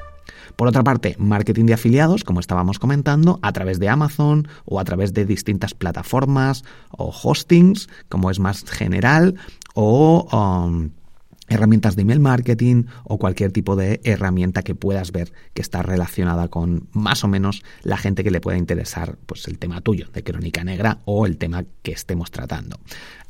Por 0.56 0.68
otra 0.68 0.84
parte, 0.84 1.16
marketing 1.18 1.66
de 1.66 1.74
afiliados, 1.74 2.24
como 2.24 2.40
estábamos 2.40 2.78
comentando, 2.78 3.40
a 3.42 3.52
través 3.52 3.80
de 3.80 3.90
Amazon 3.90 4.48
o 4.66 4.80
a 4.80 4.84
través 4.84 5.14
de 5.14 5.26
distintas 5.26 5.74
plataformas 5.74 6.64
o 6.92 7.12
hostings, 7.12 7.90
como 8.10 8.30
es 8.30 8.40
más 8.40 8.64
general, 8.66 9.36
o 9.74 10.28
um, 10.32 10.92
herramientas 11.52 11.96
de 11.96 12.04
email 12.04 12.20
marketing 12.20 12.86
o 13.04 13.18
cualquier 13.18 13.52
tipo 13.52 13.76
de 13.76 14.00
herramienta 14.04 14.64
que 14.64 14.76
puedas 14.76 15.12
ver 15.12 15.34
que 15.54 15.62
está 15.62 15.84
relacionada 15.84 16.48
con 16.48 16.88
más 16.94 17.24
o 17.24 17.28
menos 17.28 17.64
la 17.84 17.98
gente 17.98 18.24
que 18.24 18.32
le 18.32 18.42
pueda 18.42 18.58
interesar 18.58 19.18
pues 19.26 19.48
el 19.48 19.60
tema 19.60 19.82
tuyo 19.82 20.08
de 20.14 20.24
crónica 20.24 20.64
negra 20.64 21.00
o 21.06 21.26
el 21.26 21.38
tema 21.38 21.66
que 21.84 21.92
estemos 21.92 22.32
tratando. 22.32 22.80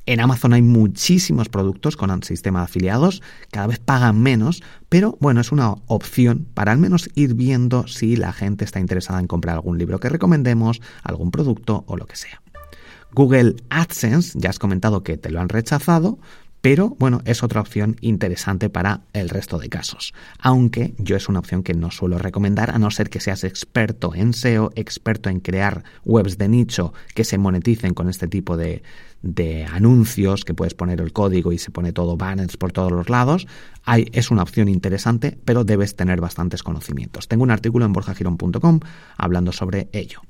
En 0.07 0.19
Amazon 0.19 0.53
hay 0.53 0.63
muchísimos 0.63 1.47
productos 1.47 1.95
con 1.95 2.23
sistema 2.23 2.59
de 2.59 2.65
afiliados, 2.65 3.21
cada 3.51 3.67
vez 3.67 3.79
pagan 3.79 4.19
menos, 4.19 4.63
pero 4.89 5.15
bueno, 5.19 5.41
es 5.41 5.51
una 5.51 5.75
opción 5.87 6.47
para 6.53 6.71
al 6.71 6.79
menos 6.79 7.09
ir 7.13 7.35
viendo 7.35 7.87
si 7.87 8.15
la 8.15 8.33
gente 8.33 8.65
está 8.65 8.79
interesada 8.79 9.19
en 9.19 9.27
comprar 9.27 9.55
algún 9.55 9.77
libro 9.77 9.99
que 9.99 10.09
recomendemos, 10.09 10.81
algún 11.03 11.29
producto 11.29 11.83
o 11.87 11.97
lo 11.97 12.07
que 12.07 12.15
sea. 12.15 12.41
Google 13.13 13.57
AdSense, 13.69 14.39
ya 14.39 14.49
has 14.49 14.59
comentado 14.59 15.03
que 15.03 15.17
te 15.17 15.29
lo 15.29 15.39
han 15.39 15.49
rechazado, 15.49 16.17
pero 16.61 16.95
bueno, 16.99 17.21
es 17.25 17.43
otra 17.43 17.59
opción 17.59 17.97
interesante 18.01 18.69
para 18.69 19.01
el 19.13 19.29
resto 19.29 19.57
de 19.57 19.69
casos. 19.69 20.13
Aunque 20.39 20.93
yo 20.97 21.15
es 21.15 21.27
una 21.27 21.39
opción 21.39 21.63
que 21.63 21.73
no 21.73 21.91
suelo 21.91 22.17
recomendar 22.17 22.69
a 22.71 22.79
no 22.79 22.91
ser 22.91 23.09
que 23.09 23.19
seas 23.19 23.43
experto 23.43 24.13
en 24.15 24.33
SEO, 24.33 24.71
experto 24.75 25.29
en 25.29 25.39
crear 25.39 25.83
webs 26.05 26.37
de 26.37 26.47
nicho 26.47 26.93
que 27.15 27.23
se 27.23 27.37
moneticen 27.39 27.93
con 27.93 28.09
este 28.09 28.27
tipo 28.27 28.57
de, 28.57 28.83
anuncios, 29.71 30.45
que 30.45 30.53
puedes 30.53 30.73
poner 30.73 31.01
el 31.01 31.13
código 31.13 31.51
y 31.51 31.57
se 31.57 31.71
pone 31.71 31.93
todo 31.93 32.15
banners 32.15 32.57
por 32.57 32.71
todos 32.71 32.91
los 32.91 33.09
lados. 33.09 33.47
Hay, 33.83 34.07
es 34.13 34.29
una 34.31 34.43
opción 34.43 34.69
interesante, 34.69 35.37
pero 35.43 35.63
debes 35.63 35.95
tener 35.95 36.21
bastantes 36.21 36.63
conocimientos. 36.63 37.27
Tengo 37.27 37.43
un 37.43 37.51
artículo 37.51 37.85
en 37.85 37.93
borjagirón.com 37.93 38.79
hablando 39.17 39.51
sobre 39.51 39.89
ello. 39.93 40.21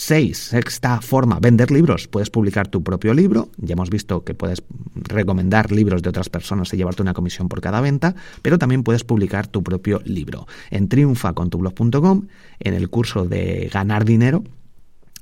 6. 0.00 0.38
Sexta 0.38 1.02
forma, 1.02 1.38
vender 1.40 1.70
libros. 1.70 2.08
Puedes 2.08 2.30
publicar 2.30 2.66
tu 2.66 2.82
propio 2.82 3.12
libro. 3.12 3.50
Ya 3.58 3.74
hemos 3.74 3.90
visto 3.90 4.24
que 4.24 4.32
puedes 4.32 4.62
recomendar 4.94 5.70
libros 5.70 6.00
de 6.00 6.08
otras 6.08 6.30
personas 6.30 6.72
y 6.72 6.78
llevarte 6.78 7.02
una 7.02 7.12
comisión 7.12 7.50
por 7.50 7.60
cada 7.60 7.82
venta, 7.82 8.14
pero 8.40 8.58
también 8.58 8.82
puedes 8.82 9.04
publicar 9.04 9.46
tu 9.46 9.62
propio 9.62 10.00
libro. 10.06 10.46
En 10.70 10.88
triunfacontublog.com, 10.88 12.28
en 12.60 12.74
el 12.74 12.88
curso 12.88 13.26
de 13.26 13.68
ganar 13.70 14.06
dinero, 14.06 14.42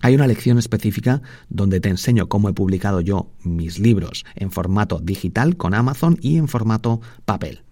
hay 0.01 0.15
una 0.15 0.29
lección 0.29 0.59
específica 0.59 1.23
donde 1.49 1.81
te 1.81 1.89
enseño 1.89 2.29
cómo 2.29 2.49
he 2.49 2.53
publicado 2.53 3.01
yo 3.01 3.33
mis 3.43 3.81
libros 3.81 4.25
en 4.37 4.53
formato 4.53 5.01
digital 5.01 5.57
con 5.57 5.75
Amazon 5.75 6.19
y 6.21 6.37
en 6.37 6.47
formato 6.47 7.01
papel 7.25 7.63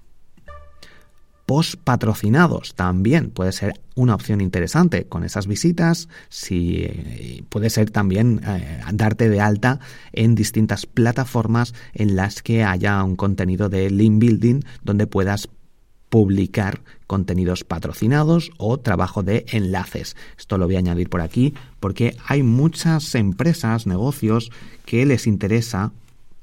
post 1.46 1.76
patrocinados 1.76 2.74
también 2.74 3.30
puede 3.30 3.52
ser 3.52 3.80
una 3.94 4.14
opción 4.14 4.40
interesante 4.40 5.06
con 5.06 5.24
esas 5.24 5.46
visitas 5.46 6.08
si 6.28 6.82
eh, 6.82 7.44
puede 7.48 7.70
ser 7.70 7.90
también 7.90 8.40
eh, 8.46 8.80
darte 8.92 9.30
de 9.30 9.40
alta 9.40 9.78
en 10.12 10.34
distintas 10.34 10.86
plataformas 10.86 11.72
en 11.94 12.16
las 12.16 12.42
que 12.42 12.64
haya 12.64 13.02
un 13.02 13.16
contenido 13.16 13.68
de 13.68 13.88
link 13.90 14.18
building 14.18 14.60
donde 14.82 15.06
puedas 15.06 15.48
publicar 16.08 16.82
contenidos 17.06 17.64
patrocinados 17.64 18.50
o 18.58 18.78
trabajo 18.78 19.22
de 19.22 19.44
enlaces. 19.48 20.16
Esto 20.38 20.56
lo 20.58 20.66
voy 20.66 20.76
a 20.76 20.80
añadir 20.80 21.08
por 21.08 21.20
aquí 21.20 21.54
porque 21.80 22.16
hay 22.26 22.42
muchas 22.42 23.14
empresas, 23.14 23.86
negocios 23.86 24.50
que 24.84 25.06
les 25.06 25.26
interesa 25.26 25.92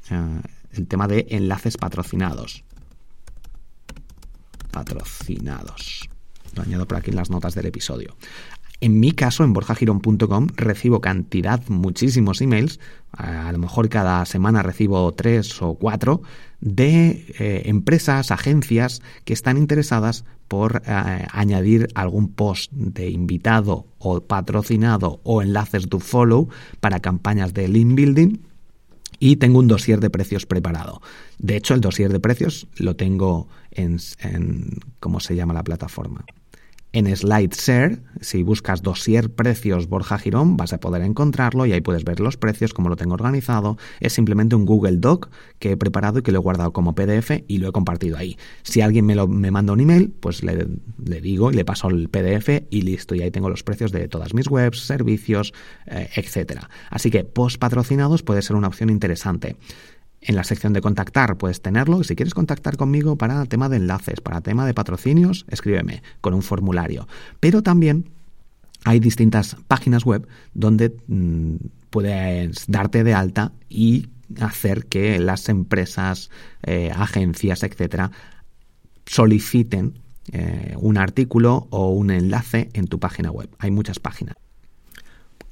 eh, 0.09 0.41
el 0.71 0.87
tema 0.87 1.07
de 1.07 1.27
enlaces 1.29 1.77
patrocinados 1.77 2.63
patrocinados. 4.73 6.09
Lo 6.55 6.63
añado 6.63 6.85
por 6.85 6.97
aquí 6.97 7.11
en 7.11 7.15
las 7.15 7.29
notas 7.29 7.55
del 7.55 7.67
episodio. 7.67 8.17
En 8.81 8.99
mi 8.99 9.13
caso, 9.13 9.45
en 9.45 9.53
borjagirón.com 9.53 10.47
recibo 10.57 10.99
cantidad, 10.99 11.61
muchísimos 11.69 12.41
emails, 12.41 12.81
a 13.13 13.49
lo 13.53 13.57
mejor 13.57 13.87
cada 13.87 14.25
semana 14.25 14.61
recibo 14.61 15.09
tres 15.13 15.61
o 15.61 15.75
cuatro, 15.75 16.21
de 16.59 17.25
eh, 17.39 17.61
empresas, 17.65 18.29
agencias 18.31 19.01
que 19.23 19.31
están 19.31 19.57
interesadas 19.57 20.25
por 20.49 20.81
eh, 20.85 21.27
añadir 21.31 21.87
algún 21.95 22.33
post 22.33 22.73
de 22.73 23.09
invitado 23.09 23.85
o 23.99 24.19
patrocinado 24.19 25.21
o 25.23 25.41
enlaces 25.41 25.87
to 25.87 25.99
follow 25.99 26.49
para 26.81 26.99
campañas 26.99 27.53
de 27.53 27.69
link 27.69 27.95
building 27.95 28.39
y 29.25 29.37
tengo 29.37 29.59
un 29.59 29.69
dossier 29.69 30.01
de 30.01 30.09
precios 30.09 30.45
preparado. 30.45 31.01
De 31.39 31.55
hecho, 31.55 31.73
el 31.73 31.79
dossier 31.79 32.11
de 32.11 32.19
precios 32.19 32.67
lo 32.75 32.97
tengo 32.97 33.47
en, 33.71 33.97
¿cómo 34.99 35.21
se 35.21 35.37
llama 35.37 35.53
la 35.53 35.63
plataforma? 35.63 36.25
En 36.93 37.07
SlideShare, 37.07 38.03
si 38.21 38.43
buscas 38.43 38.83
dossier 38.83 39.31
precios 39.31 39.87
Borja 39.87 40.19
Girón, 40.19 40.57
vas 40.57 40.73
a 40.73 40.79
poder 40.79 41.01
encontrarlo 41.01 41.65
y 41.65 41.73
ahí 41.73 41.81
puedes 41.81 42.03
ver 42.03 42.19
los 42.19 42.37
precios, 42.37 42.71
cómo 42.71 42.87
lo 42.87 42.95
tengo 42.95 43.15
organizado. 43.15 43.77
Es 43.99 44.13
simplemente 44.13 44.55
un 44.55 44.67
Google 44.67 44.97
Doc 44.97 45.31
que 45.57 45.71
he 45.71 45.77
preparado 45.77 46.19
y 46.19 46.21
que 46.21 46.31
lo 46.31 46.37
he 46.37 46.41
guardado 46.43 46.71
como 46.71 46.93
PDF 46.93 47.31
y 47.47 47.57
lo 47.57 47.67
he 47.67 47.71
compartido 47.71 48.15
ahí. 48.15 48.37
Si 48.61 48.81
alguien 48.81 49.07
me, 49.07 49.15
lo, 49.15 49.27
me 49.27 49.49
manda 49.49 49.73
un 49.73 49.79
email, 49.79 50.13
pues 50.19 50.43
le, 50.43 50.67
le, 51.03 51.19
digo 51.19 51.51
y 51.51 51.55
le 51.55 51.65
paso 51.65 51.87
el 51.87 52.09
PDF 52.09 52.67
y 52.69 52.83
listo. 52.83 53.15
Y 53.15 53.21
ahí 53.21 53.31
tengo 53.31 53.49
los 53.49 53.63
precios 53.63 53.91
de 53.91 54.07
todas 54.07 54.35
mis 54.35 54.47
webs, 54.47 54.81
servicios, 54.81 55.51
eh, 55.87 56.09
etcétera. 56.15 56.69
Así 56.91 57.09
que 57.09 57.23
post 57.23 57.57
patrocinados 57.57 58.21
puede 58.21 58.43
ser 58.43 58.55
una 58.55 58.67
opción 58.67 58.91
interesante. 58.91 59.55
En 60.25 60.35
la 60.35 60.43
sección 60.45 60.71
de 60.71 60.81
contactar 60.81 61.37
puedes 61.37 61.61
tenerlo. 61.61 62.03
Si 62.03 62.15
quieres 62.15 62.33
contactar 62.33 62.77
conmigo 62.77 63.17
para 63.17 63.45
tema 63.45 63.67
de 63.67 63.77
enlaces, 63.77 64.21
para 64.21 64.41
tema 64.41 64.65
de 64.65 64.73
patrocinios, 64.73 65.45
escríbeme 65.49 66.01
con 66.21 66.33
un 66.33 66.41
formulario. 66.41 67.07
Pero 67.41 67.61
también 67.61 68.09
hay 68.85 68.99
distintas 68.99 69.57
páginas 69.67 70.05
web 70.05 70.27
donde 70.53 70.95
mm, 71.07 71.55
puedes 71.89 72.65
darte 72.67 73.03
de 73.03 73.13
alta 73.13 73.51
y 73.69 74.07
hacer 74.39 74.85
que 74.85 75.19
las 75.19 75.49
empresas, 75.49 76.29
eh, 76.63 76.91
agencias, 76.95 77.63
etcétera, 77.63 78.11
soliciten 79.05 79.99
eh, 80.31 80.73
un 80.77 80.97
artículo 80.97 81.67
o 81.69 81.89
un 81.89 82.11
enlace 82.11 82.69
en 82.73 82.87
tu 82.87 82.97
página 82.99 83.29
web. 83.29 83.49
Hay 83.59 83.71
muchas 83.71 83.99
páginas 83.99 84.35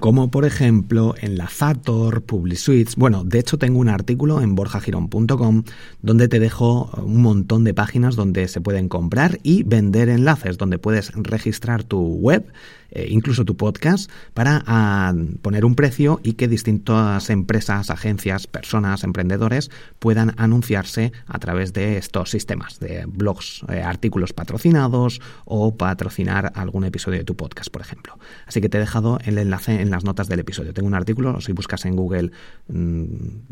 como 0.02 0.32
por 0.32 0.44
ejemplo 0.44 1.14
Enlazator, 1.20 2.22
PubliSuites. 2.22 2.96
Bueno, 2.96 3.22
de 3.22 3.38
hecho 3.38 3.56
tengo 3.56 3.78
un 3.78 3.88
artículo 3.88 4.40
en 4.40 4.56
borjagirón.com 4.56 5.62
donde 6.00 6.26
te 6.26 6.40
dejo 6.40 6.90
un 6.96 7.22
montón 7.22 7.62
de 7.62 7.72
páginas 7.72 8.16
donde 8.16 8.48
se 8.48 8.60
pueden 8.60 8.88
comprar 8.88 9.38
y 9.44 9.62
vender 9.62 10.08
enlaces, 10.08 10.58
donde 10.58 10.80
puedes 10.80 11.12
registrar 11.14 11.84
tu 11.84 12.00
web 12.00 12.52
eh, 12.94 13.06
incluso 13.08 13.46
tu 13.46 13.56
podcast, 13.56 14.10
para 14.34 14.62
ah, 14.66 15.14
poner 15.40 15.64
un 15.64 15.74
precio 15.74 16.20
y 16.22 16.34
que 16.34 16.46
distintas 16.46 17.30
empresas, 17.30 17.88
agencias, 17.88 18.46
personas, 18.46 19.02
emprendedores 19.02 19.70
puedan 19.98 20.34
anunciarse 20.36 21.12
a 21.26 21.38
través 21.38 21.72
de 21.72 21.96
estos 21.96 22.28
sistemas, 22.28 22.80
de 22.80 23.06
blogs, 23.06 23.64
eh, 23.70 23.80
artículos 23.80 24.34
patrocinados 24.34 25.22
o 25.46 25.74
patrocinar 25.74 26.52
algún 26.54 26.84
episodio 26.84 27.20
de 27.20 27.24
tu 27.24 27.34
podcast, 27.34 27.70
por 27.70 27.80
ejemplo. 27.80 28.18
Así 28.46 28.60
que 28.60 28.68
te 28.68 28.76
he 28.76 28.80
dejado 28.80 29.18
el 29.24 29.38
enlace 29.38 29.80
en 29.80 29.90
las 29.92 30.04
notas 30.04 30.28
del 30.28 30.40
episodio. 30.40 30.74
Tengo 30.74 30.88
un 30.88 30.94
artículo, 30.94 31.40
si 31.40 31.52
buscas 31.52 31.84
en 31.84 31.94
Google 31.94 32.32
mm, 32.68 33.04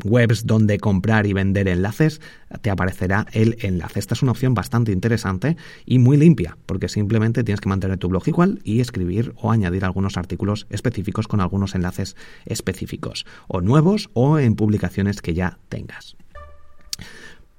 webs 0.03 0.45
donde 0.45 0.77
comprar 0.79 1.25
y 1.25 1.33
vender 1.33 1.67
enlaces, 1.69 2.19
te 2.61 2.69
aparecerá 2.69 3.25
el 3.31 3.57
enlace. 3.61 3.99
Esta 3.99 4.13
es 4.13 4.21
una 4.21 4.31
opción 4.31 4.53
bastante 4.53 4.91
interesante 4.91 5.55
y 5.85 5.99
muy 5.99 6.17
limpia, 6.17 6.57
porque 6.65 6.89
simplemente 6.89 7.43
tienes 7.43 7.61
que 7.61 7.69
mantener 7.69 7.97
tu 7.97 8.09
blog 8.09 8.27
igual 8.27 8.59
y 8.63 8.81
escribir 8.81 9.33
o 9.37 9.51
añadir 9.51 9.85
algunos 9.85 10.17
artículos 10.17 10.67
específicos 10.69 11.27
con 11.27 11.39
algunos 11.39 11.75
enlaces 11.75 12.15
específicos, 12.45 13.25
o 13.47 13.61
nuevos 13.61 14.09
o 14.13 14.39
en 14.39 14.55
publicaciones 14.55 15.21
que 15.21 15.33
ya 15.33 15.59
tengas. 15.69 16.17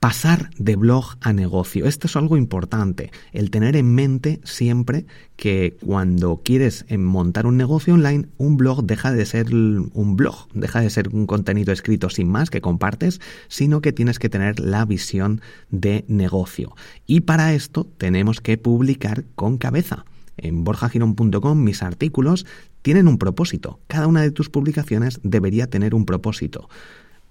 Pasar 0.02 0.50
de 0.58 0.74
blog 0.74 1.14
a 1.20 1.32
negocio. 1.32 1.86
Esto 1.86 2.08
es 2.08 2.16
algo 2.16 2.36
importante, 2.36 3.12
el 3.30 3.52
tener 3.52 3.76
en 3.76 3.94
mente 3.94 4.40
siempre 4.42 5.06
que 5.36 5.76
cuando 5.80 6.40
quieres 6.44 6.84
montar 6.90 7.46
un 7.46 7.56
negocio 7.56 7.94
online, 7.94 8.26
un 8.36 8.56
blog 8.56 8.82
deja 8.82 9.12
de 9.12 9.24
ser 9.26 9.54
un 9.54 10.16
blog, 10.16 10.48
deja 10.54 10.80
de 10.80 10.90
ser 10.90 11.10
un 11.10 11.28
contenido 11.28 11.72
escrito 11.72 12.10
sin 12.10 12.28
más 12.28 12.50
que 12.50 12.60
compartes, 12.60 13.20
sino 13.46 13.80
que 13.80 13.92
tienes 13.92 14.18
que 14.18 14.28
tener 14.28 14.58
la 14.58 14.84
visión 14.84 15.40
de 15.70 16.04
negocio. 16.08 16.74
Y 17.06 17.20
para 17.20 17.54
esto 17.54 17.86
tenemos 17.96 18.40
que 18.40 18.58
publicar 18.58 19.22
con 19.36 19.56
cabeza. 19.56 20.04
En 20.36 20.64
borjagirón.com 20.64 21.62
mis 21.62 21.80
artículos 21.80 22.44
tienen 22.82 23.06
un 23.06 23.18
propósito. 23.18 23.78
Cada 23.86 24.08
una 24.08 24.22
de 24.22 24.32
tus 24.32 24.50
publicaciones 24.50 25.20
debería 25.22 25.68
tener 25.68 25.94
un 25.94 26.06
propósito. 26.06 26.68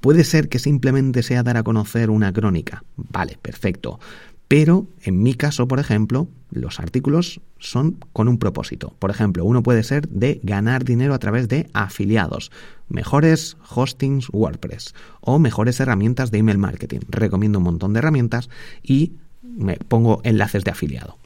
Puede 0.02 0.24
ser 0.24 0.50
que 0.50 0.60
simplemente 0.60 1.24
sea 1.24 1.44
dar 1.44 1.58
a 1.58 1.64
conocer 1.64 2.10
una 2.10 2.34
crónica. 2.34 2.84
Vale, 2.98 3.38
perfecto. 3.42 4.00
Pero 4.48 4.88
en 5.04 5.24
mi 5.24 5.34
caso, 5.34 5.66
por 5.68 5.80
ejemplo, 5.80 6.28
los 6.50 6.82
artículos 6.82 7.40
son 7.58 7.98
con 8.12 8.28
un 8.28 8.38
propósito. 8.38 8.94
Por 9.00 9.10
ejemplo, 9.10 9.46
uno 9.46 9.64
puede 9.64 9.84
ser 9.84 10.10
de 10.10 10.42
ganar 10.44 10.84
dinero 10.84 11.14
a 11.14 11.20
través 11.20 11.48
de 11.48 11.70
afiliados, 11.72 12.52
mejores 12.90 13.56
hostings 13.74 14.28
WordPress 14.34 14.94
o 15.22 15.40
mejores 15.40 15.80
herramientas 15.80 16.32
de 16.32 16.40
email 16.40 16.58
marketing. 16.58 17.00
Recomiendo 17.08 17.60
un 17.60 17.64
montón 17.64 17.94
de 17.94 18.00
herramientas 18.00 18.50
y 18.84 19.14
me 19.42 19.78
pongo 19.78 20.20
enlaces 20.26 20.66
de 20.66 20.72
afiliado. 20.72 21.18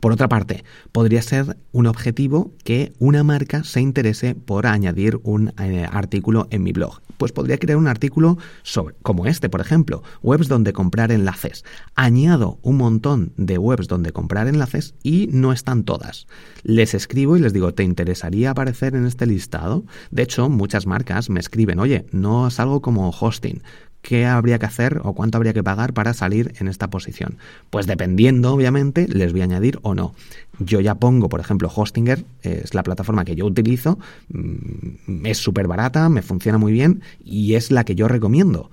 Por 0.00 0.12
otra 0.12 0.28
parte, 0.28 0.64
podría 0.90 1.22
ser 1.22 1.56
un 1.70 1.86
objetivo 1.86 2.52
que 2.64 2.92
una 2.98 3.22
marca 3.22 3.62
se 3.62 3.80
interese 3.80 4.34
por 4.34 4.66
añadir 4.66 5.20
un 5.22 5.52
eh, 5.60 5.86
artículo 5.90 6.48
en 6.50 6.62
mi 6.62 6.72
blog. 6.72 7.00
Pues 7.18 7.30
podría 7.30 7.58
crear 7.58 7.78
un 7.78 7.86
artículo 7.86 8.36
sobre, 8.62 8.96
como 9.02 9.26
este, 9.26 9.48
por 9.48 9.60
ejemplo, 9.60 10.02
webs 10.22 10.48
donde 10.48 10.72
comprar 10.72 11.12
enlaces. 11.12 11.64
Añado 11.94 12.58
un 12.62 12.78
montón 12.78 13.32
de 13.36 13.58
webs 13.58 13.86
donde 13.86 14.12
comprar 14.12 14.48
enlaces 14.48 14.94
y 15.04 15.28
no 15.30 15.52
están 15.52 15.84
todas. 15.84 16.26
Les 16.64 16.94
escribo 16.94 17.36
y 17.36 17.40
les 17.40 17.52
digo, 17.52 17.72
¿te 17.74 17.84
interesaría 17.84 18.50
aparecer 18.50 18.96
en 18.96 19.06
este 19.06 19.26
listado? 19.26 19.84
De 20.10 20.22
hecho, 20.22 20.48
muchas 20.48 20.86
marcas 20.86 21.30
me 21.30 21.38
escriben, 21.38 21.78
oye, 21.78 22.06
no 22.10 22.50
salgo 22.50 22.82
como 22.82 23.10
hosting, 23.10 23.62
qué 24.02 24.26
habría 24.26 24.58
que 24.58 24.66
hacer 24.66 25.00
o 25.04 25.14
cuánto 25.14 25.38
habría 25.38 25.54
que 25.54 25.62
pagar 25.62 25.94
para 25.94 26.12
salir 26.12 26.52
en 26.58 26.68
esta 26.68 26.90
posición. 26.90 27.38
Pues 27.70 27.86
dependiendo, 27.86 28.52
obviamente, 28.52 29.06
les 29.08 29.32
voy 29.32 29.40
a 29.40 29.44
añadir 29.44 29.78
o 29.82 29.94
no. 29.94 30.14
Yo 30.58 30.80
ya 30.80 30.96
pongo, 30.96 31.28
por 31.28 31.40
ejemplo, 31.40 31.70
Hostinger, 31.74 32.24
es 32.42 32.74
la 32.74 32.82
plataforma 32.82 33.24
que 33.24 33.36
yo 33.36 33.46
utilizo, 33.46 33.98
mm, 34.28 35.26
es 35.26 35.38
súper 35.38 35.66
barata, 35.66 36.08
me 36.08 36.22
funciona 36.22 36.58
muy 36.58 36.72
bien 36.72 37.00
y 37.24 37.54
es 37.54 37.70
la 37.70 37.84
que 37.84 37.94
yo 37.94 38.08
recomiendo 38.08 38.70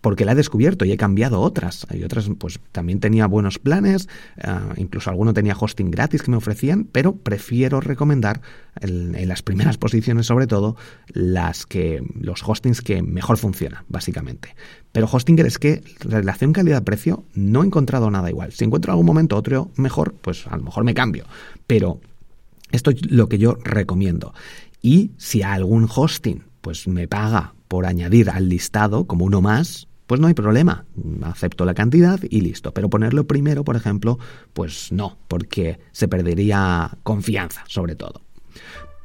porque 0.00 0.24
la 0.24 0.32
he 0.32 0.34
descubierto 0.34 0.84
y 0.84 0.92
he 0.92 0.96
cambiado 0.96 1.40
otras. 1.40 1.86
Hay 1.90 2.04
otras, 2.04 2.30
pues 2.38 2.60
también 2.72 3.00
tenía 3.00 3.26
buenos 3.26 3.58
planes, 3.58 4.08
eh, 4.36 4.50
incluso 4.76 5.10
alguno 5.10 5.34
tenía 5.34 5.56
hosting 5.58 5.90
gratis 5.90 6.22
que 6.22 6.30
me 6.30 6.36
ofrecían, 6.36 6.84
pero 6.84 7.16
prefiero 7.16 7.80
recomendar 7.80 8.40
en, 8.80 9.28
las 9.28 9.42
primeras 9.42 9.76
posiciones, 9.78 10.26
sobre 10.26 10.46
todo, 10.46 10.76
las 11.08 11.66
que 11.66 12.02
los 12.14 12.42
hostings 12.46 12.80
que 12.80 13.02
mejor 13.02 13.38
funcionan, 13.38 13.84
básicamente. 13.88 14.54
Pero 14.92 15.08
Hostinger 15.10 15.46
es 15.46 15.58
que 15.58 15.82
relación 16.00 16.52
calidad-precio 16.52 17.24
no 17.34 17.62
he 17.62 17.66
encontrado 17.66 18.10
nada 18.10 18.30
igual. 18.30 18.52
Si 18.52 18.64
encuentro 18.64 18.92
algún 18.92 19.06
momento 19.06 19.36
otro 19.36 19.70
mejor, 19.76 20.14
pues 20.20 20.46
a 20.46 20.56
lo 20.56 20.62
mejor 20.62 20.84
me 20.84 20.94
cambio. 20.94 21.24
Pero 21.66 22.00
esto 22.70 22.90
es 22.90 23.10
lo 23.10 23.28
que 23.28 23.38
yo 23.38 23.56
recomiendo. 23.62 24.32
Y 24.80 25.10
si 25.18 25.42
algún 25.42 25.88
hosting 25.94 26.44
pues 26.60 26.88
me 26.88 27.08
paga 27.08 27.54
por 27.68 27.86
añadir 27.86 28.30
al 28.30 28.48
listado 28.48 29.06
como 29.06 29.24
uno 29.24 29.40
más, 29.40 29.87
pues 30.08 30.22
no 30.22 30.26
hay 30.26 30.32
problema, 30.32 30.86
acepto 31.22 31.66
la 31.66 31.74
cantidad 31.74 32.18
y 32.30 32.40
listo. 32.40 32.72
Pero 32.72 32.88
ponerlo 32.88 33.26
primero, 33.26 33.62
por 33.62 33.76
ejemplo, 33.76 34.18
pues 34.54 34.90
no, 34.90 35.18
porque 35.28 35.78
se 35.92 36.08
perdería 36.08 36.96
confianza, 37.02 37.62
sobre 37.68 37.94
todo. 37.94 38.22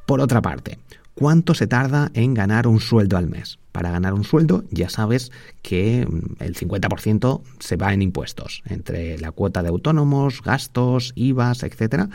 Por 0.05 0.21
otra 0.21 0.41
parte, 0.41 0.79
¿cuánto 1.13 1.55
se 1.55 1.67
tarda 1.67 2.09
en 2.13 2.33
ganar 2.33 2.67
un 2.67 2.79
sueldo 2.79 3.17
al 3.17 3.27
mes? 3.27 3.59
Para 3.73 3.91
ganar 3.91 4.13
un 4.13 4.23
sueldo 4.23 4.63
ya 4.71 4.87
sabes 4.87 5.33
que 5.61 6.07
mm, 6.09 6.41
el 6.41 6.55
50% 6.55 7.41
se 7.59 7.75
va 7.75 7.93
en 7.93 8.01
impuestos, 8.01 8.63
entre 8.65 9.17
la 9.17 9.31
cuota 9.31 9.61
de 9.61 9.69
autónomos, 9.69 10.41
gastos, 10.41 11.11
IVAs, 11.15 11.63
etc. 11.63 12.05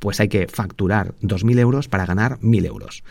Pues 0.00 0.18
hay 0.18 0.28
que 0.28 0.48
facturar 0.48 1.14
2.000 1.22 1.60
euros 1.60 1.86
para 1.86 2.06
ganar 2.06 2.40
1.000 2.40 2.66
euros. 2.66 3.04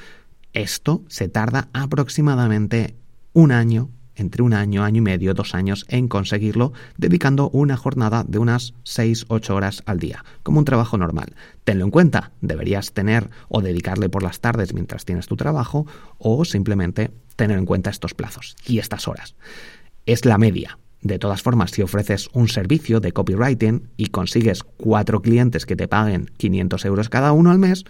Esto 0.52 1.06
se 1.08 1.30
tarda 1.30 1.70
aproximadamente 1.72 2.96
un 3.32 3.54
año 3.54 3.92
entre 4.22 4.44
un 4.44 4.54
año, 4.54 4.84
año 4.84 5.00
y 5.00 5.02
medio, 5.02 5.34
dos 5.34 5.54
años 5.54 5.86
en 5.90 6.08
conseguirlo, 6.08 6.72
dedicando 6.98 7.50
una 7.50 7.76
jornada 7.76 8.24
de 8.26 8.40
unas 8.40 8.74
6-8 8.86 9.50
horas 9.50 9.84
al 9.86 10.00
día, 10.00 10.24
como 10.44 10.60
un 10.60 10.66
trabajo 10.66 10.98
normal. 10.98 11.36
Tenlo 11.66 11.84
en 11.84 11.92
cuenta, 11.92 12.32
deberías 12.40 12.94
tener 12.94 13.30
o 13.50 13.62
dedicarle 13.62 14.08
por 14.08 14.24
las 14.24 14.40
tardes 14.40 14.74
mientras 14.74 15.04
tienes 15.04 15.28
tu 15.28 15.36
trabajo, 15.36 15.86
o 16.18 16.46
simplemente 16.46 17.12
tener 17.36 17.58
en 17.58 17.66
cuenta 17.66 17.90
estos 17.90 18.14
plazos 18.14 18.56
y 18.66 18.80
estas 18.80 19.08
horas. 19.08 19.36
Es 20.06 20.26
la 20.26 20.38
media. 20.38 20.78
De 21.02 21.18
todas 21.18 21.42
formas, 21.42 21.72
si 21.72 21.82
ofreces 21.82 22.30
un 22.34 22.48
servicio 22.48 23.00
de 23.00 23.12
copywriting 23.12 23.90
y 23.98 24.08
consigues 24.08 24.64
cuatro 24.64 25.22
clientes 25.22 25.66
que 25.66 25.76
te 25.76 25.88
paguen 25.88 26.30
500 26.38 26.86
euros 26.86 27.10
cada 27.10 27.32
uno 27.32 27.50
al 27.50 27.58
mes, 27.58 27.86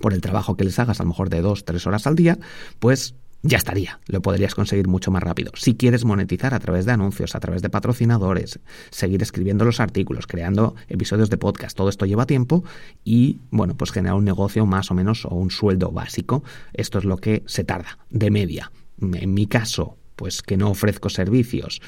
por 0.00 0.12
el 0.12 0.20
trabajo 0.20 0.56
que 0.56 0.64
les 0.64 0.78
hagas 0.78 1.00
a 1.00 1.04
lo 1.04 1.10
mejor 1.10 1.30
de 1.30 1.40
dos, 1.40 1.64
tres 1.64 1.86
horas 1.86 2.06
al 2.06 2.16
día, 2.16 2.38
pues 2.80 3.14
ya 3.44 3.58
estaría, 3.58 4.00
lo 4.06 4.22
podrías 4.22 4.54
conseguir 4.54 4.88
mucho 4.88 5.10
más 5.10 5.22
rápido. 5.22 5.52
Si 5.54 5.74
quieres 5.74 6.06
monetizar 6.06 6.54
a 6.54 6.58
través 6.58 6.86
de 6.86 6.92
anuncios, 6.92 7.34
a 7.34 7.40
través 7.40 7.60
de 7.60 7.68
patrocinadores, 7.68 8.58
seguir 8.90 9.22
escribiendo 9.22 9.66
los 9.66 9.80
artículos, 9.80 10.26
creando 10.26 10.74
episodios 10.88 11.28
de 11.28 11.36
podcast, 11.36 11.76
todo 11.76 11.90
esto 11.90 12.06
lleva 12.06 12.24
tiempo 12.24 12.64
y, 13.04 13.40
bueno, 13.50 13.76
pues 13.76 13.92
generar 13.92 14.16
un 14.16 14.24
negocio 14.24 14.64
más 14.64 14.90
o 14.90 14.94
menos 14.94 15.26
o 15.26 15.34
un 15.34 15.50
sueldo 15.50 15.92
básico. 15.92 16.42
Esto 16.72 16.98
es 16.98 17.04
lo 17.04 17.18
que 17.18 17.42
se 17.46 17.64
tarda, 17.64 17.98
de 18.08 18.30
media. 18.30 18.72
En 18.98 19.34
mi 19.34 19.46
caso, 19.46 19.98
pues 20.16 20.40
que 20.40 20.56
no 20.56 20.70
ofrezco 20.70 21.10
servicios, 21.10 21.82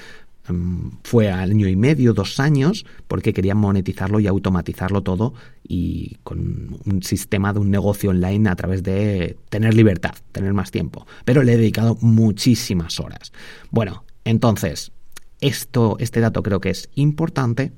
mm, 0.49 0.99
fue 1.05 1.31
año 1.31 1.69
y 1.69 1.77
medio, 1.77 2.13
dos 2.13 2.41
años, 2.41 2.87
porque 3.09 3.33
querían 3.33 3.59
monetizarlo 3.59 4.21
y 4.21 4.27
automatizarlo 4.27 5.03
todo 5.03 5.35
y 5.67 6.17
con 6.23 6.79
un 6.85 7.03
sistema 7.03 7.53
de 7.53 7.61
un 7.61 7.71
negocio 7.71 8.11
online 8.11 8.49
a 8.49 8.57
través 8.57 8.83
de 8.83 9.37
tener 9.49 9.75
libertad, 9.75 10.15
tener 10.33 10.53
más 10.55 10.71
tiempo. 10.71 11.07
Pero 11.25 11.43
le 11.43 11.55
he 11.55 11.57
dedicado 11.57 11.97
muchísimas 12.01 13.01
horas. 13.01 13.33
Bueno, 13.71 14.05
entonces, 14.25 14.93
esto, 15.41 15.97
este 16.01 16.21
dato 16.21 16.43
creo 16.43 16.61
que 16.61 16.71
es 16.71 16.89
importante 16.95 17.73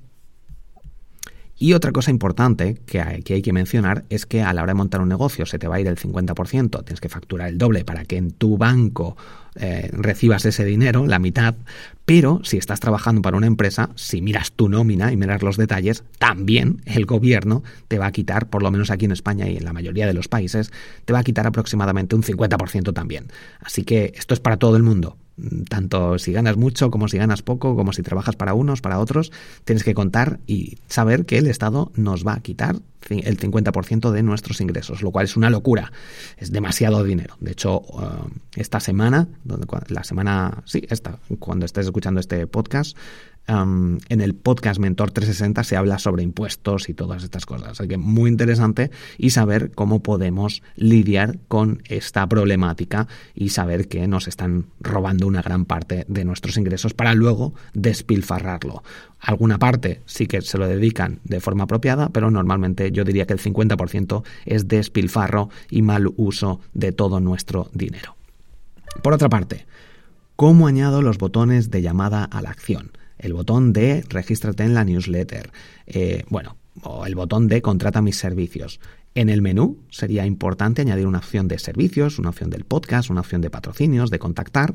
y 1.60 1.72
otra 1.72 1.90
cosa 1.90 2.12
importante 2.12 2.76
que 2.86 3.00
hay, 3.00 3.22
que 3.22 3.52
mencionar 3.52 4.04
es 4.10 4.26
que 4.26 4.42
a 4.42 4.52
la 4.52 4.62
hora 4.62 4.70
de 4.70 4.76
montar 4.76 5.00
un 5.00 5.08
negocio 5.08 5.44
se 5.44 5.58
te 5.58 5.66
va 5.66 5.76
a 5.76 5.80
ir 5.80 5.88
el 5.88 5.96
50%, 5.96 6.84
tienes 6.84 7.00
que 7.00 7.08
facturar 7.08 7.48
el 7.48 7.58
doble 7.58 7.84
para 7.84 8.04
que 8.04 8.16
en 8.16 8.30
tu 8.30 8.56
banco 8.56 9.16
eh, 9.56 9.90
recibas 9.92 10.44
ese 10.44 10.64
dinero, 10.64 11.04
la 11.06 11.18
mitad, 11.18 11.56
pero 12.08 12.40
si 12.42 12.56
estás 12.56 12.80
trabajando 12.80 13.20
para 13.20 13.36
una 13.36 13.46
empresa, 13.46 13.90
si 13.94 14.22
miras 14.22 14.52
tu 14.52 14.70
nómina 14.70 15.12
y 15.12 15.18
miras 15.18 15.42
los 15.42 15.58
detalles, 15.58 16.04
también 16.18 16.80
el 16.86 17.04
gobierno 17.04 17.62
te 17.86 17.98
va 17.98 18.06
a 18.06 18.12
quitar, 18.12 18.48
por 18.48 18.62
lo 18.62 18.70
menos 18.70 18.90
aquí 18.90 19.04
en 19.04 19.12
España 19.12 19.46
y 19.46 19.58
en 19.58 19.64
la 19.66 19.74
mayoría 19.74 20.06
de 20.06 20.14
los 20.14 20.26
países, 20.26 20.72
te 21.04 21.12
va 21.12 21.18
a 21.18 21.22
quitar 21.22 21.46
aproximadamente 21.46 22.16
un 22.16 22.22
50% 22.22 22.94
también. 22.94 23.26
Así 23.60 23.84
que 23.84 24.14
esto 24.16 24.32
es 24.32 24.40
para 24.40 24.56
todo 24.56 24.78
el 24.78 24.84
mundo 24.84 25.18
tanto 25.68 26.18
si 26.18 26.32
ganas 26.32 26.56
mucho 26.56 26.90
como 26.90 27.08
si 27.08 27.18
ganas 27.18 27.42
poco, 27.42 27.76
como 27.76 27.92
si 27.92 28.02
trabajas 28.02 28.36
para 28.36 28.54
unos, 28.54 28.80
para 28.80 28.98
otros, 28.98 29.32
tienes 29.64 29.84
que 29.84 29.94
contar 29.94 30.40
y 30.46 30.78
saber 30.88 31.26
que 31.26 31.38
el 31.38 31.46
Estado 31.46 31.92
nos 31.94 32.26
va 32.26 32.34
a 32.34 32.40
quitar 32.40 32.76
el 33.08 33.38
50% 33.38 34.10
de 34.10 34.22
nuestros 34.22 34.60
ingresos, 34.60 35.02
lo 35.02 35.10
cual 35.10 35.24
es 35.24 35.36
una 35.36 35.50
locura, 35.50 35.92
es 36.36 36.52
demasiado 36.52 37.02
dinero. 37.04 37.36
De 37.40 37.52
hecho, 37.52 37.80
uh, 37.80 38.28
esta 38.54 38.80
semana, 38.80 39.28
la 39.88 40.04
semana, 40.04 40.62
sí, 40.66 40.82
esta, 40.90 41.18
cuando 41.38 41.64
estés 41.64 41.86
escuchando 41.86 42.20
este 42.20 42.46
podcast, 42.46 42.96
en 43.48 44.20
el 44.20 44.34
podcast 44.34 44.78
Mentor 44.78 45.10
360 45.10 45.64
se 45.64 45.76
habla 45.76 45.98
sobre 45.98 46.22
impuestos 46.22 46.88
y 46.90 46.94
todas 46.94 47.24
estas 47.24 47.46
cosas. 47.46 47.80
Así 47.80 47.88
que 47.88 47.96
muy 47.96 48.30
interesante 48.30 48.90
y 49.16 49.30
saber 49.30 49.70
cómo 49.70 50.02
podemos 50.02 50.62
lidiar 50.76 51.38
con 51.48 51.82
esta 51.88 52.26
problemática 52.28 53.08
y 53.34 53.48
saber 53.48 53.88
que 53.88 54.06
nos 54.06 54.28
están 54.28 54.66
robando 54.80 55.26
una 55.26 55.40
gran 55.40 55.64
parte 55.64 56.04
de 56.08 56.24
nuestros 56.26 56.58
ingresos 56.58 56.92
para 56.92 57.14
luego 57.14 57.54
despilfarrarlo. 57.72 58.82
Alguna 59.18 59.58
parte 59.58 60.02
sí 60.04 60.26
que 60.26 60.42
se 60.42 60.58
lo 60.58 60.68
dedican 60.68 61.20
de 61.24 61.40
forma 61.40 61.64
apropiada, 61.64 62.10
pero 62.10 62.30
normalmente 62.30 62.92
yo 62.92 63.02
diría 63.04 63.26
que 63.26 63.32
el 63.32 63.40
50% 63.40 64.24
es 64.44 64.68
despilfarro 64.68 65.48
y 65.70 65.80
mal 65.80 66.06
uso 66.16 66.60
de 66.74 66.92
todo 66.92 67.18
nuestro 67.18 67.70
dinero. 67.72 68.14
Por 69.02 69.14
otra 69.14 69.30
parte, 69.30 69.66
¿cómo 70.36 70.66
añado 70.66 71.00
los 71.00 71.16
botones 71.16 71.70
de 71.70 71.80
llamada 71.80 72.24
a 72.24 72.42
la 72.42 72.50
acción? 72.50 72.92
El 73.18 73.32
botón 73.32 73.72
de 73.72 74.04
regístrate 74.08 74.62
en 74.64 74.74
la 74.74 74.84
newsletter, 74.84 75.50
eh, 75.86 76.24
bueno, 76.28 76.56
o 76.82 77.06
el 77.06 77.14
botón 77.14 77.48
de 77.48 77.62
contrata 77.62 78.02
mis 78.02 78.16
servicios. 78.16 78.80
En 79.14 79.28
el 79.28 79.42
menú 79.42 79.78
sería 79.90 80.26
importante 80.26 80.82
añadir 80.82 81.06
una 81.06 81.18
opción 81.18 81.48
de 81.48 81.58
servicios, 81.58 82.18
una 82.18 82.30
opción 82.30 82.50
del 82.50 82.64
podcast, 82.64 83.10
una 83.10 83.20
opción 83.20 83.40
de 83.40 83.50
patrocinios, 83.50 84.10
de 84.10 84.18
contactar. 84.18 84.74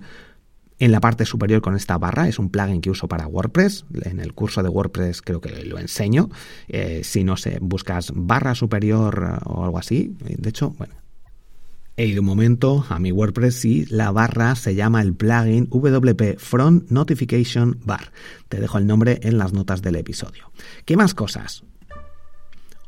En 0.79 0.91
la 0.91 0.99
parte 0.99 1.25
superior 1.25 1.61
con 1.61 1.75
esta 1.75 1.97
barra 1.97 2.27
es 2.27 2.39
un 2.39 2.49
plugin 2.49 2.81
que 2.81 2.89
uso 2.89 3.07
para 3.07 3.27
WordPress. 3.27 3.85
En 4.03 4.19
el 4.19 4.33
curso 4.33 4.63
de 4.63 4.69
WordPress 4.69 5.21
creo 5.21 5.39
que 5.39 5.63
lo 5.63 5.79
enseño. 5.79 6.29
Eh, 6.67 7.01
si 7.03 7.23
no 7.23 7.37
sé, 7.37 7.59
buscas 7.61 8.11
barra 8.13 8.53
superior 8.55 9.39
o 9.45 9.63
algo 9.63 9.77
así. 9.77 10.13
De 10.19 10.49
hecho, 10.49 10.71
bueno, 10.71 10.95
He 11.95 12.07
ido 12.07 12.21
un 12.21 12.27
momento 12.27 12.83
a 12.89 12.97
mi 12.97 13.11
WordPress 13.11 13.65
y 13.65 13.85
la 13.85 14.09
barra 14.09 14.55
se 14.55 14.73
llama 14.73 15.03
el 15.03 15.13
plugin 15.13 15.67
WP 15.69 16.39
Front 16.39 16.89
Notification 16.89 17.79
Bar. 17.85 18.11
Te 18.49 18.59
dejo 18.59 18.79
el 18.79 18.87
nombre 18.87 19.19
en 19.21 19.37
las 19.37 19.53
notas 19.53 19.83
del 19.83 19.97
episodio. 19.97 20.51
¿Qué 20.85 20.97
más 20.97 21.13
cosas? 21.13 21.63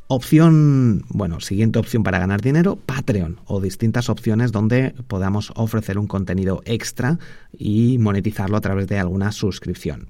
Opción, 0.08 1.04
bueno, 1.08 1.40
siguiente 1.40 1.78
opción 1.78 2.02
para 2.02 2.18
ganar 2.18 2.40
dinero, 2.40 2.76
Patreon 2.76 3.40
o 3.44 3.60
distintas 3.60 4.08
opciones 4.08 4.50
donde 4.50 4.94
podamos 5.06 5.52
ofrecer 5.54 5.98
un 5.98 6.08
contenido 6.08 6.62
extra 6.64 7.18
y 7.56 7.98
monetizarlo 7.98 8.56
a 8.56 8.60
través 8.60 8.88
de 8.88 8.98
alguna 8.98 9.30
suscripción. 9.30 10.08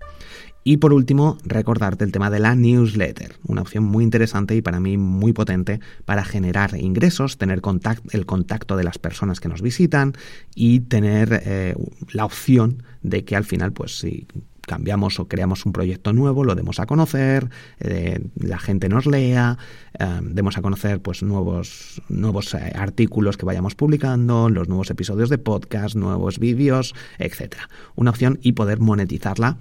Y 0.68 0.78
por 0.78 0.92
último, 0.92 1.38
recordarte 1.44 2.02
el 2.02 2.10
tema 2.10 2.28
de 2.28 2.40
la 2.40 2.56
newsletter, 2.56 3.36
una 3.46 3.60
opción 3.62 3.84
muy 3.84 4.02
interesante 4.02 4.56
y 4.56 4.62
para 4.62 4.80
mí 4.80 4.96
muy 4.96 5.32
potente 5.32 5.78
para 6.04 6.24
generar 6.24 6.76
ingresos, 6.76 7.38
tener 7.38 7.62
el 8.10 8.26
contacto 8.26 8.76
de 8.76 8.82
las 8.82 8.98
personas 8.98 9.38
que 9.38 9.48
nos 9.48 9.62
visitan 9.62 10.14
y 10.56 10.80
tener 10.80 11.40
eh, 11.44 11.76
la 12.10 12.24
opción 12.24 12.82
de 13.02 13.24
que 13.24 13.36
al 13.36 13.44
final, 13.44 13.70
pues 13.72 13.96
si 13.96 14.26
cambiamos 14.62 15.20
o 15.20 15.28
creamos 15.28 15.64
un 15.66 15.72
proyecto 15.72 16.12
nuevo, 16.12 16.42
lo 16.42 16.56
demos 16.56 16.80
a 16.80 16.86
conocer, 16.86 17.48
eh, 17.78 18.26
la 18.34 18.58
gente 18.58 18.88
nos 18.88 19.06
lea, 19.06 19.58
eh, 20.00 20.20
demos 20.20 20.58
a 20.58 20.62
conocer 20.62 21.00
pues 21.00 21.22
nuevos, 21.22 22.02
nuevos 22.08 22.56
artículos 22.56 23.36
que 23.36 23.46
vayamos 23.46 23.76
publicando, 23.76 24.48
los 24.50 24.66
nuevos 24.66 24.90
episodios 24.90 25.30
de 25.30 25.38
podcast, 25.38 25.94
nuevos 25.94 26.40
vídeos, 26.40 26.92
etcétera. 27.20 27.68
Una 27.94 28.10
opción 28.10 28.40
y 28.42 28.54
poder 28.54 28.80
monetizarla 28.80 29.58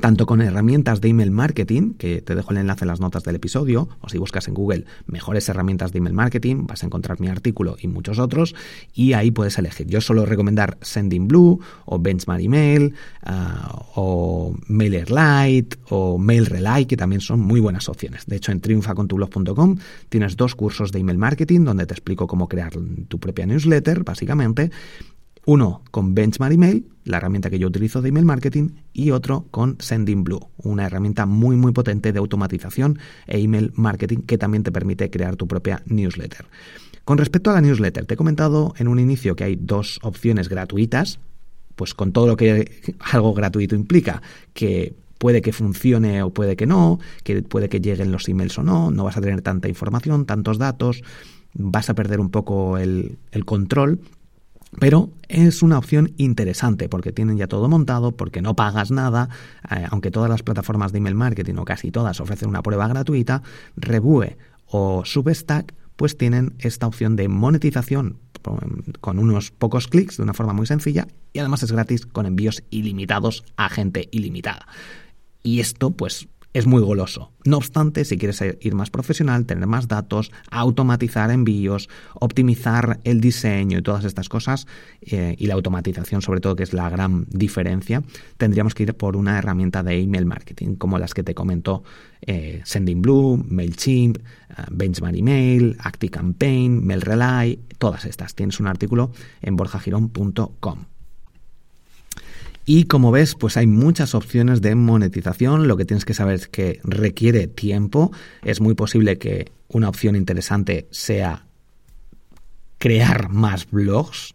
tanto 0.00 0.26
con 0.26 0.42
herramientas 0.42 1.00
de 1.00 1.08
email 1.08 1.30
marketing, 1.30 1.94
que 1.94 2.20
te 2.20 2.34
dejo 2.34 2.50
el 2.50 2.58
enlace 2.58 2.84
en 2.84 2.88
las 2.88 3.00
notas 3.00 3.22
del 3.24 3.36
episodio, 3.36 3.88
o 4.00 4.08
si 4.08 4.18
buscas 4.18 4.46
en 4.48 4.54
Google 4.54 4.84
mejores 5.06 5.48
herramientas 5.48 5.92
de 5.92 5.98
email 5.98 6.14
marketing, 6.14 6.66
vas 6.66 6.82
a 6.82 6.86
encontrar 6.86 7.20
mi 7.20 7.28
artículo 7.28 7.76
y 7.80 7.88
muchos 7.88 8.18
otros, 8.18 8.54
y 8.94 9.14
ahí 9.14 9.30
puedes 9.30 9.58
elegir. 9.58 9.86
Yo 9.86 10.00
suelo 10.00 10.26
recomendar 10.26 10.76
Sending 10.82 11.28
Blue, 11.28 11.60
o 11.86 11.98
Benchmark 11.98 12.42
Email, 12.42 12.94
uh, 13.26 13.30
o 13.94 14.54
MailerLite, 14.68 15.78
o 15.88 16.18
MailRelay, 16.18 16.86
que 16.86 16.96
también 16.96 17.20
son 17.20 17.40
muy 17.40 17.60
buenas 17.60 17.88
opciones. 17.88 18.26
De 18.26 18.36
hecho, 18.36 18.52
en 18.52 18.60
triunfacontublog.com 18.60 19.76
tienes 20.08 20.36
dos 20.36 20.54
cursos 20.54 20.92
de 20.92 21.00
email 21.00 21.18
marketing 21.18 21.64
donde 21.64 21.86
te 21.86 21.94
explico 21.94 22.26
cómo 22.26 22.48
crear 22.48 22.72
tu 23.08 23.18
propia 23.18 23.46
newsletter, 23.46 24.04
básicamente, 24.04 24.70
uno 25.46 25.82
con 25.92 26.14
Benchmark 26.14 26.52
Email, 26.52 26.86
la 27.04 27.18
herramienta 27.18 27.48
que 27.50 27.58
yo 27.58 27.68
utilizo 27.68 28.02
de 28.02 28.08
email 28.08 28.26
marketing, 28.26 28.70
y 28.92 29.12
otro 29.12 29.46
con 29.52 29.76
Sending 29.78 30.24
Blue, 30.24 30.50
una 30.58 30.86
herramienta 30.86 31.24
muy 31.24 31.56
muy 31.56 31.72
potente 31.72 32.12
de 32.12 32.18
automatización 32.18 32.98
e 33.26 33.38
email 33.38 33.72
marketing 33.76 34.18
que 34.26 34.38
también 34.38 34.64
te 34.64 34.72
permite 34.72 35.08
crear 35.08 35.36
tu 35.36 35.46
propia 35.46 35.82
newsletter. 35.86 36.46
Con 37.04 37.16
respecto 37.18 37.50
a 37.50 37.54
la 37.54 37.60
newsletter, 37.60 38.04
te 38.04 38.14
he 38.14 38.16
comentado 38.16 38.74
en 38.76 38.88
un 38.88 38.98
inicio 38.98 39.36
que 39.36 39.44
hay 39.44 39.56
dos 39.56 40.00
opciones 40.02 40.48
gratuitas, 40.48 41.20
pues 41.76 41.94
con 41.94 42.10
todo 42.10 42.26
lo 42.26 42.36
que 42.36 42.94
algo 42.98 43.32
gratuito 43.32 43.76
implica, 43.76 44.22
que 44.52 44.94
puede 45.18 45.42
que 45.42 45.52
funcione 45.52 46.24
o 46.24 46.30
puede 46.30 46.56
que 46.56 46.66
no, 46.66 46.98
que 47.22 47.42
puede 47.42 47.68
que 47.68 47.80
lleguen 47.80 48.10
los 48.10 48.28
emails 48.28 48.58
o 48.58 48.64
no, 48.64 48.90
no 48.90 49.04
vas 49.04 49.16
a 49.16 49.20
tener 49.20 49.42
tanta 49.42 49.68
información, 49.68 50.26
tantos 50.26 50.58
datos, 50.58 51.02
vas 51.54 51.88
a 51.88 51.94
perder 51.94 52.18
un 52.18 52.30
poco 52.30 52.78
el, 52.78 53.16
el 53.30 53.44
control 53.44 54.00
pero 54.78 55.10
es 55.28 55.62
una 55.62 55.78
opción 55.78 56.12
interesante 56.16 56.88
porque 56.88 57.12
tienen 57.12 57.36
ya 57.36 57.46
todo 57.46 57.68
montado, 57.68 58.12
porque 58.12 58.42
no 58.42 58.54
pagas 58.54 58.90
nada, 58.90 59.28
eh, 59.70 59.86
aunque 59.90 60.10
todas 60.10 60.30
las 60.30 60.42
plataformas 60.42 60.92
de 60.92 60.98
email 60.98 61.14
marketing 61.14 61.54
o 61.56 61.64
casi 61.64 61.90
todas 61.90 62.20
ofrecen 62.20 62.48
una 62.48 62.62
prueba 62.62 62.88
gratuita, 62.88 63.42
Rebue 63.76 64.36
o 64.66 65.04
Substack 65.04 65.74
pues 65.96 66.18
tienen 66.18 66.54
esta 66.58 66.86
opción 66.86 67.16
de 67.16 67.28
monetización 67.28 68.18
con 69.00 69.18
unos 69.18 69.50
pocos 69.50 69.88
clics 69.88 70.18
de 70.18 70.22
una 70.22 70.34
forma 70.34 70.52
muy 70.52 70.66
sencilla 70.66 71.08
y 71.32 71.40
además 71.40 71.62
es 71.62 71.72
gratis 71.72 72.06
con 72.06 72.26
envíos 72.26 72.62
ilimitados 72.70 73.44
a 73.56 73.68
gente 73.68 74.08
ilimitada. 74.12 74.66
Y 75.42 75.60
esto 75.60 75.90
pues 75.90 76.28
es 76.56 76.66
muy 76.66 76.80
goloso. 76.80 77.32
No 77.44 77.58
obstante, 77.58 78.06
si 78.06 78.16
quieres 78.16 78.42
ir 78.60 78.74
más 78.74 78.88
profesional, 78.88 79.44
tener 79.44 79.66
más 79.66 79.88
datos, 79.88 80.32
automatizar 80.50 81.30
envíos, 81.30 81.90
optimizar 82.14 82.98
el 83.04 83.20
diseño 83.20 83.76
y 83.76 83.82
todas 83.82 84.04
estas 84.06 84.30
cosas, 84.30 84.66
eh, 85.02 85.36
y 85.38 85.48
la 85.48 85.54
automatización 85.54 86.22
sobre 86.22 86.40
todo, 86.40 86.56
que 86.56 86.62
es 86.62 86.72
la 86.72 86.88
gran 86.88 87.26
diferencia, 87.28 88.02
tendríamos 88.38 88.74
que 88.74 88.84
ir 88.84 88.94
por 88.94 89.16
una 89.16 89.36
herramienta 89.36 89.82
de 89.82 90.00
email 90.00 90.24
marketing, 90.24 90.76
como 90.76 90.98
las 90.98 91.12
que 91.12 91.22
te 91.22 91.34
comentó 91.34 91.84
eh, 92.22 92.62
Sending 92.64 93.02
Blue, 93.02 93.44
MailChimp, 93.46 94.16
eh, 94.16 94.22
Benchmark 94.70 95.14
Email, 95.14 95.76
ActiveCampaign, 95.78 96.86
MailRelay, 96.86 97.60
todas 97.76 98.06
estas. 98.06 98.34
Tienes 98.34 98.60
un 98.60 98.66
artículo 98.66 99.10
en 99.42 99.56
borjagirón.com. 99.56 100.95
Y 102.68 102.84
como 102.84 103.12
ves, 103.12 103.36
pues 103.36 103.56
hay 103.56 103.68
muchas 103.68 104.16
opciones 104.16 104.60
de 104.60 104.74
monetización. 104.74 105.68
Lo 105.68 105.76
que 105.76 105.84
tienes 105.84 106.04
que 106.04 106.14
saber 106.14 106.34
es 106.34 106.48
que 106.48 106.80
requiere 106.82 107.46
tiempo. 107.46 108.10
Es 108.42 108.60
muy 108.60 108.74
posible 108.74 109.18
que 109.18 109.52
una 109.68 109.88
opción 109.88 110.16
interesante 110.16 110.88
sea 110.90 111.46
crear 112.78 113.28
más 113.28 113.70
blogs. 113.70 114.34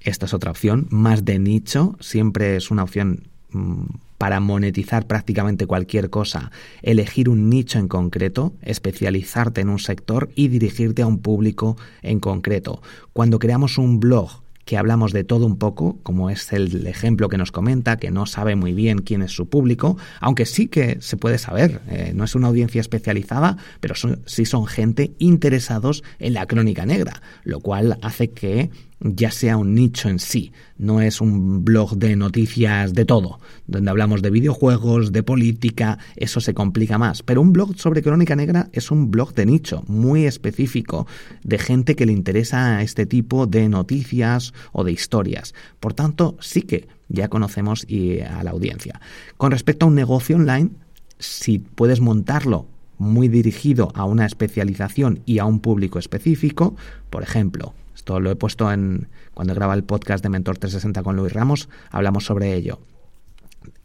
Esta 0.00 0.24
es 0.24 0.32
otra 0.32 0.52
opción, 0.52 0.86
más 0.88 1.26
de 1.26 1.38
nicho. 1.38 1.96
Siempre 2.00 2.56
es 2.56 2.70
una 2.70 2.82
opción 2.82 3.28
mm, 3.50 3.84
para 4.16 4.40
monetizar 4.40 5.06
prácticamente 5.06 5.66
cualquier 5.66 6.08
cosa, 6.08 6.50
elegir 6.80 7.28
un 7.28 7.50
nicho 7.50 7.78
en 7.78 7.88
concreto, 7.88 8.54
especializarte 8.62 9.60
en 9.60 9.68
un 9.68 9.78
sector 9.78 10.30
y 10.34 10.48
dirigirte 10.48 11.02
a 11.02 11.06
un 11.06 11.18
público 11.18 11.76
en 12.00 12.20
concreto. 12.20 12.80
Cuando 13.12 13.38
creamos 13.38 13.76
un 13.76 14.00
blog 14.00 14.39
que 14.64 14.76
hablamos 14.76 15.12
de 15.12 15.24
todo 15.24 15.46
un 15.46 15.58
poco, 15.58 15.98
como 16.02 16.30
es 16.30 16.52
el 16.52 16.86
ejemplo 16.86 17.28
que 17.28 17.38
nos 17.38 17.52
comenta, 17.52 17.96
que 17.96 18.10
no 18.10 18.26
sabe 18.26 18.56
muy 18.56 18.72
bien 18.72 18.98
quién 18.98 19.22
es 19.22 19.32
su 19.32 19.48
público, 19.48 19.96
aunque 20.20 20.46
sí 20.46 20.68
que 20.68 20.98
se 21.00 21.16
puede 21.16 21.38
saber, 21.38 21.80
eh, 21.88 22.12
no 22.14 22.24
es 22.24 22.34
una 22.34 22.48
audiencia 22.48 22.80
especializada, 22.80 23.56
pero 23.80 23.94
sí 24.26 24.44
son 24.44 24.66
gente 24.66 25.12
interesados 25.18 26.04
en 26.18 26.34
la 26.34 26.46
crónica 26.46 26.86
negra, 26.86 27.22
lo 27.44 27.60
cual 27.60 27.98
hace 28.02 28.30
que 28.30 28.70
ya 29.00 29.30
sea 29.30 29.56
un 29.56 29.74
nicho 29.74 30.08
en 30.08 30.18
sí, 30.18 30.52
no 30.76 31.00
es 31.00 31.20
un 31.20 31.64
blog 31.64 31.96
de 31.96 32.16
noticias 32.16 32.92
de 32.92 33.04
todo, 33.04 33.40
donde 33.66 33.90
hablamos 33.90 34.20
de 34.20 34.30
videojuegos, 34.30 35.12
de 35.12 35.22
política, 35.22 35.98
eso 36.16 36.40
se 36.40 36.54
complica 36.54 36.98
más, 36.98 37.22
pero 37.22 37.40
un 37.40 37.52
blog 37.52 37.78
sobre 37.78 38.02
crónica 38.02 38.36
negra 38.36 38.68
es 38.72 38.90
un 38.90 39.10
blog 39.10 39.34
de 39.34 39.46
nicho, 39.46 39.84
muy 39.86 40.26
específico, 40.26 41.06
de 41.42 41.58
gente 41.58 41.96
que 41.96 42.06
le 42.06 42.12
interesa 42.12 42.82
este 42.82 43.06
tipo 43.06 43.46
de 43.46 43.68
noticias 43.68 44.52
o 44.72 44.84
de 44.84 44.92
historias. 44.92 45.54
Por 45.80 45.94
tanto, 45.94 46.36
sí 46.40 46.62
que 46.62 46.88
ya 47.08 47.28
conocemos 47.28 47.86
a 48.28 48.44
la 48.44 48.50
audiencia. 48.50 49.00
Con 49.36 49.50
respecto 49.50 49.86
a 49.86 49.88
un 49.88 49.94
negocio 49.94 50.36
online, 50.36 50.70
si 51.18 51.58
puedes 51.58 52.00
montarlo 52.00 52.66
muy 52.98 53.28
dirigido 53.28 53.92
a 53.94 54.04
una 54.04 54.26
especialización 54.26 55.20
y 55.24 55.38
a 55.38 55.46
un 55.46 55.60
público 55.60 55.98
específico, 55.98 56.76
por 57.08 57.22
ejemplo, 57.22 57.74
esto 58.00 58.18
lo 58.18 58.30
he 58.30 58.36
puesto 58.36 58.72
en 58.72 59.08
cuando 59.34 59.54
graba 59.54 59.74
el 59.74 59.84
podcast 59.84 60.22
de 60.22 60.30
Mentor 60.30 60.56
360 60.56 61.02
con 61.02 61.16
Luis 61.16 61.34
Ramos, 61.34 61.68
hablamos 61.90 62.24
sobre 62.24 62.54
ello. 62.54 62.80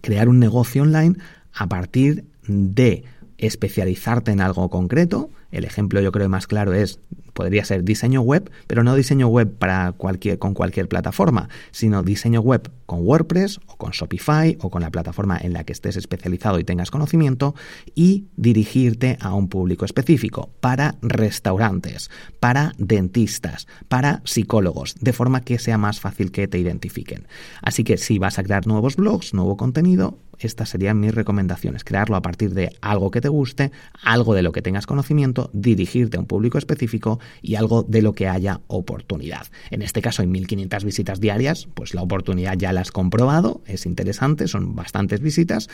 Crear 0.02 0.30
un 0.30 0.40
negocio 0.40 0.84
online 0.84 1.18
a 1.54 1.68
partir 1.68 2.24
de 2.48 3.04
especializarte 3.38 4.32
en 4.32 4.40
algo 4.40 4.70
concreto. 4.70 5.30
El 5.52 5.66
ejemplo 5.66 6.00
yo 6.00 6.14
creo 6.14 6.30
más 6.30 6.48
claro 6.48 6.74
es 6.74 7.02
podría 7.36 7.66
ser 7.66 7.84
diseño 7.84 8.22
web, 8.22 8.50
pero 8.66 8.84
no 8.84 8.96
diseño 8.96 9.28
web 9.28 9.54
para 9.60 9.92
cualquier, 9.92 10.40
con 10.40 10.54
cualquier 10.54 10.88
plataforma, 10.88 11.50
sino 11.72 12.02
diseño 12.02 12.40
web 12.40 12.72
con 12.86 13.06
WordPress 13.06 13.60
o 13.68 13.76
con 13.76 13.92
Shopify 13.92 14.58
o 14.62 14.70
con 14.70 14.82
la 14.82 14.90
plataforma 14.90 15.38
en 15.38 15.54
la 15.54 15.66
que 15.66 15.74
estés 15.74 15.98
especializado 15.98 16.60
y 16.60 16.64
tengas 16.64 16.92
conocimiento 16.92 17.54
y 17.94 18.26
dirigirte 18.38 19.18
a 19.20 19.34
un 19.34 19.50
público 19.50 19.86
específico 19.86 20.50
para 20.62 20.96
restaurantes, 21.02 22.10
para 22.40 22.72
dentistas, 22.78 23.68
para 23.90 24.22
psicólogos, 24.24 24.96
de 25.02 25.14
forma 25.14 25.42
que 25.42 25.60
sea 25.60 25.78
más 25.78 26.00
fácil 26.00 26.32
que 26.32 26.48
te 26.48 26.58
identifiquen. 26.58 27.28
Así 27.62 27.84
que 27.84 27.98
si 27.98 28.18
vas 28.18 28.40
a 28.40 28.44
crear 28.44 28.66
nuevos 28.66 28.96
blogs, 28.96 29.34
nuevo 29.34 29.58
contenido, 29.58 30.18
estas 30.40 30.70
serían 30.70 31.00
mis 31.00 31.14
recomendaciones. 31.14 31.84
Crearlo 31.84 32.16
a 32.16 32.22
partir 32.22 32.54
de 32.54 32.76
algo 32.82 33.12
que 33.12 33.22
te 33.22 33.30
guste, 33.30 33.72
algo 34.02 34.34
de 34.34 34.42
lo 34.42 34.52
que 34.52 34.62
tengas 34.62 34.86
conocimiento, 34.86 35.50
dirigirte 35.54 36.18
a 36.18 36.20
un 36.20 36.26
público 36.26 36.58
específico 36.58 37.20
y 37.42 37.56
algo 37.56 37.84
de 37.84 38.02
lo 38.02 38.14
que 38.14 38.28
haya 38.28 38.62
oportunidad. 38.68 39.48
En 39.72 39.82
este 39.82 40.02
caso 40.02 40.22
hay 40.22 40.28
1500 40.28 40.84
visitas 40.84 41.20
diarias, 41.20 41.68
pues 41.74 41.94
la 41.94 42.02
oportunidad 42.02 42.58
ya 42.58 42.74
la 42.74 42.82
has 42.82 42.92
comprobado, 42.92 43.62
es 43.66 43.86
interesante, 43.86 44.48
son 44.48 44.76
bastantes 44.76 45.22
visitas 45.22 45.70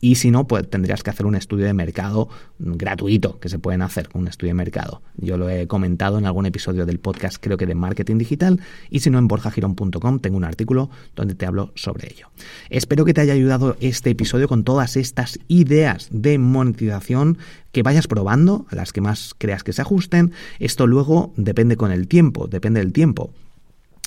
y 0.00 0.14
si 0.14 0.30
no, 0.30 0.46
pues 0.46 0.68
tendrías 0.68 1.02
que 1.02 1.10
hacer 1.10 1.26
un 1.26 1.34
estudio 1.34 1.66
de 1.66 1.74
mercado 1.74 2.28
gratuito 2.58 3.38
que 3.38 3.48
se 3.48 3.58
pueden 3.58 3.82
hacer 3.82 4.08
un 4.14 4.28
estudio 4.28 4.50
de 4.50 4.54
mercado. 4.54 5.02
Yo 5.16 5.36
lo 5.36 5.50
he 5.50 5.66
comentado 5.66 6.18
en 6.18 6.26
algún 6.26 6.46
episodio 6.46 6.86
del 6.86 6.98
podcast, 6.98 7.36
creo 7.40 7.56
que 7.56 7.66
de 7.66 7.74
marketing 7.74 8.16
digital, 8.16 8.60
y 8.88 9.00
si 9.00 9.10
no, 9.10 9.18
en 9.18 9.28
borjagirón.com 9.28 10.18
tengo 10.20 10.36
un 10.36 10.44
artículo 10.44 10.90
donde 11.14 11.34
te 11.34 11.46
hablo 11.46 11.72
sobre 11.74 12.12
ello. 12.12 12.28
Espero 12.70 13.04
que 13.04 13.12
te 13.12 13.20
haya 13.20 13.34
ayudado 13.34 13.76
este 13.80 14.10
episodio 14.10 14.48
con 14.48 14.64
todas 14.64 14.96
estas 14.96 15.38
ideas 15.48 16.08
de 16.10 16.38
monetización 16.38 17.38
que 17.72 17.82
vayas 17.82 18.06
probando, 18.06 18.66
las 18.70 18.92
que 18.92 19.00
más 19.00 19.34
creas 19.36 19.62
que 19.62 19.72
se 19.72 19.82
ajusten. 19.82 20.32
Esto 20.58 20.86
luego 20.86 21.32
depende 21.36 21.76
con 21.76 21.92
el 21.92 22.08
tiempo, 22.08 22.46
depende 22.46 22.80
del 22.80 22.92
tiempo. 22.92 23.30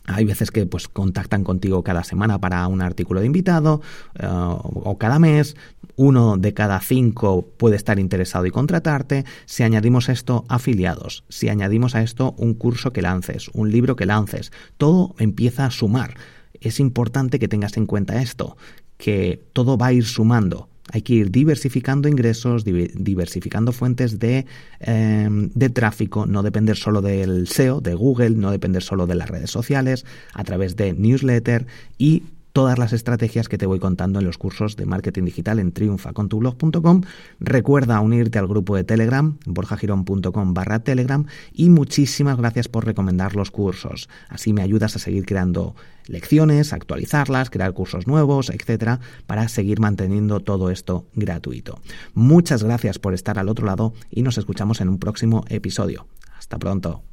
Hay 0.06 0.26
veces 0.26 0.52
que 0.52 0.66
pues 0.66 0.88
contactan 0.88 1.44
contigo 1.44 1.84
cada 1.84 2.04
semana 2.04 2.40
para 2.40 2.68
un 2.68 2.82
artículo 2.82 3.22
de 3.22 3.28
invitado 3.28 3.82
eh, 4.20 4.28
o 4.28 4.98
cada 4.98 5.18
mes. 5.18 5.56
Uno 5.96 6.38
de 6.38 6.54
cada 6.54 6.80
cinco 6.82 7.48
puede 7.58 7.78
estar 7.78 8.00
interesado 8.00 8.46
y 8.46 8.52
contratarte. 8.52 9.26
Si 9.46 9.64
añadimos 9.64 10.10
esto, 10.10 10.44
afiliados. 10.50 11.24
Si 11.30 11.50
añadimos 11.50 11.96
a 11.96 12.02
esto 12.02 12.36
un 12.38 12.54
curso 12.54 12.92
que 12.92 13.02
lances, 13.02 13.50
un 13.54 13.72
libro 13.72 13.96
que 13.96 14.06
lances, 14.06 14.52
todo 14.78 15.16
empieza 15.20 15.66
a 15.66 15.72
sumar. 15.72 16.16
Es 16.60 16.80
importante 16.80 17.40
que 17.40 17.48
tengas 17.48 17.78
en 17.78 17.86
cuenta 17.86 18.22
esto, 18.22 18.58
que 18.98 19.42
todo 19.54 19.78
va 19.78 19.88
a 19.88 19.94
ir 19.94 20.06
sumando. 20.06 20.70
Hay 20.92 21.02
que 21.02 21.14
ir 21.14 21.32
diversificando 21.32 22.10
ingresos, 22.10 22.66
diversificando 22.66 23.72
fuentes 23.72 24.20
de, 24.20 24.46
em, 24.82 25.50
de, 25.54 25.70
tráfico, 25.70 26.26
no 26.26 26.44
depender 26.44 26.76
solo 26.76 27.02
del 27.02 27.48
SEO, 27.48 27.80
de 27.80 27.96
Google, 27.96 28.32
no 28.32 28.52
depender 28.52 28.84
solo 28.84 29.08
de 29.08 29.16
las 29.16 29.30
redes 29.30 29.50
sociales, 29.50 30.06
a 30.34 30.44
través 30.44 30.76
de 30.76 30.94
newsletter 30.94 31.68
y 31.98 32.24
todas 32.54 32.78
las 32.78 32.94
estrategias 32.94 33.50
que 33.50 33.58
te 33.58 33.66
voy 33.66 33.80
contando 33.80 34.20
en 34.20 34.26
los 34.26 34.38
cursos 34.38 34.78
de 34.78 34.86
marketing 34.86 35.26
digital 35.26 35.60
en 35.60 35.72
triunfacontublog.com. 35.72 37.02
Recuerda 37.40 38.00
unirte 38.00 38.40
al 38.40 38.48
grupo 38.48 38.76
de 38.76 38.84
Telegram, 38.84 39.38
borjagirón.com 39.46 40.54
barra 40.54 40.80
Telegram 40.80 41.26
y 41.52 41.70
muchísimas 41.70 42.38
gracias 42.38 42.68
por 42.68 42.86
recomendar 42.86 43.36
los 43.36 43.52
cursos. 43.52 44.08
Así 44.30 44.54
me 44.54 44.62
ayudas 44.62 44.96
a 44.96 45.00
seguir 45.00 45.26
creando 45.26 45.76
lecciones, 46.06 46.74
actualizarlas, 46.74 47.50
crear 47.50 47.74
cursos 47.74 48.08
nuevos, 48.08 48.50
etcétera, 48.50 49.00
para 49.26 49.48
seguir 49.48 49.80
manteniendo 49.80 50.40
todo 50.40 50.70
esto 50.70 51.08
gratuito. 51.16 51.80
Muchas 52.14 52.64
gracias 52.64 53.00
por 53.00 53.14
estar 53.14 53.40
al 53.40 53.50
otro 53.50 53.66
lado 53.66 53.94
y 54.12 54.22
nos 54.22 54.38
escuchamos 54.38 54.80
en 54.80 54.90
un 54.90 55.00
próximo 55.00 55.44
episodio. 55.50 56.08
Hasta 56.38 56.60
pronto. 56.60 57.13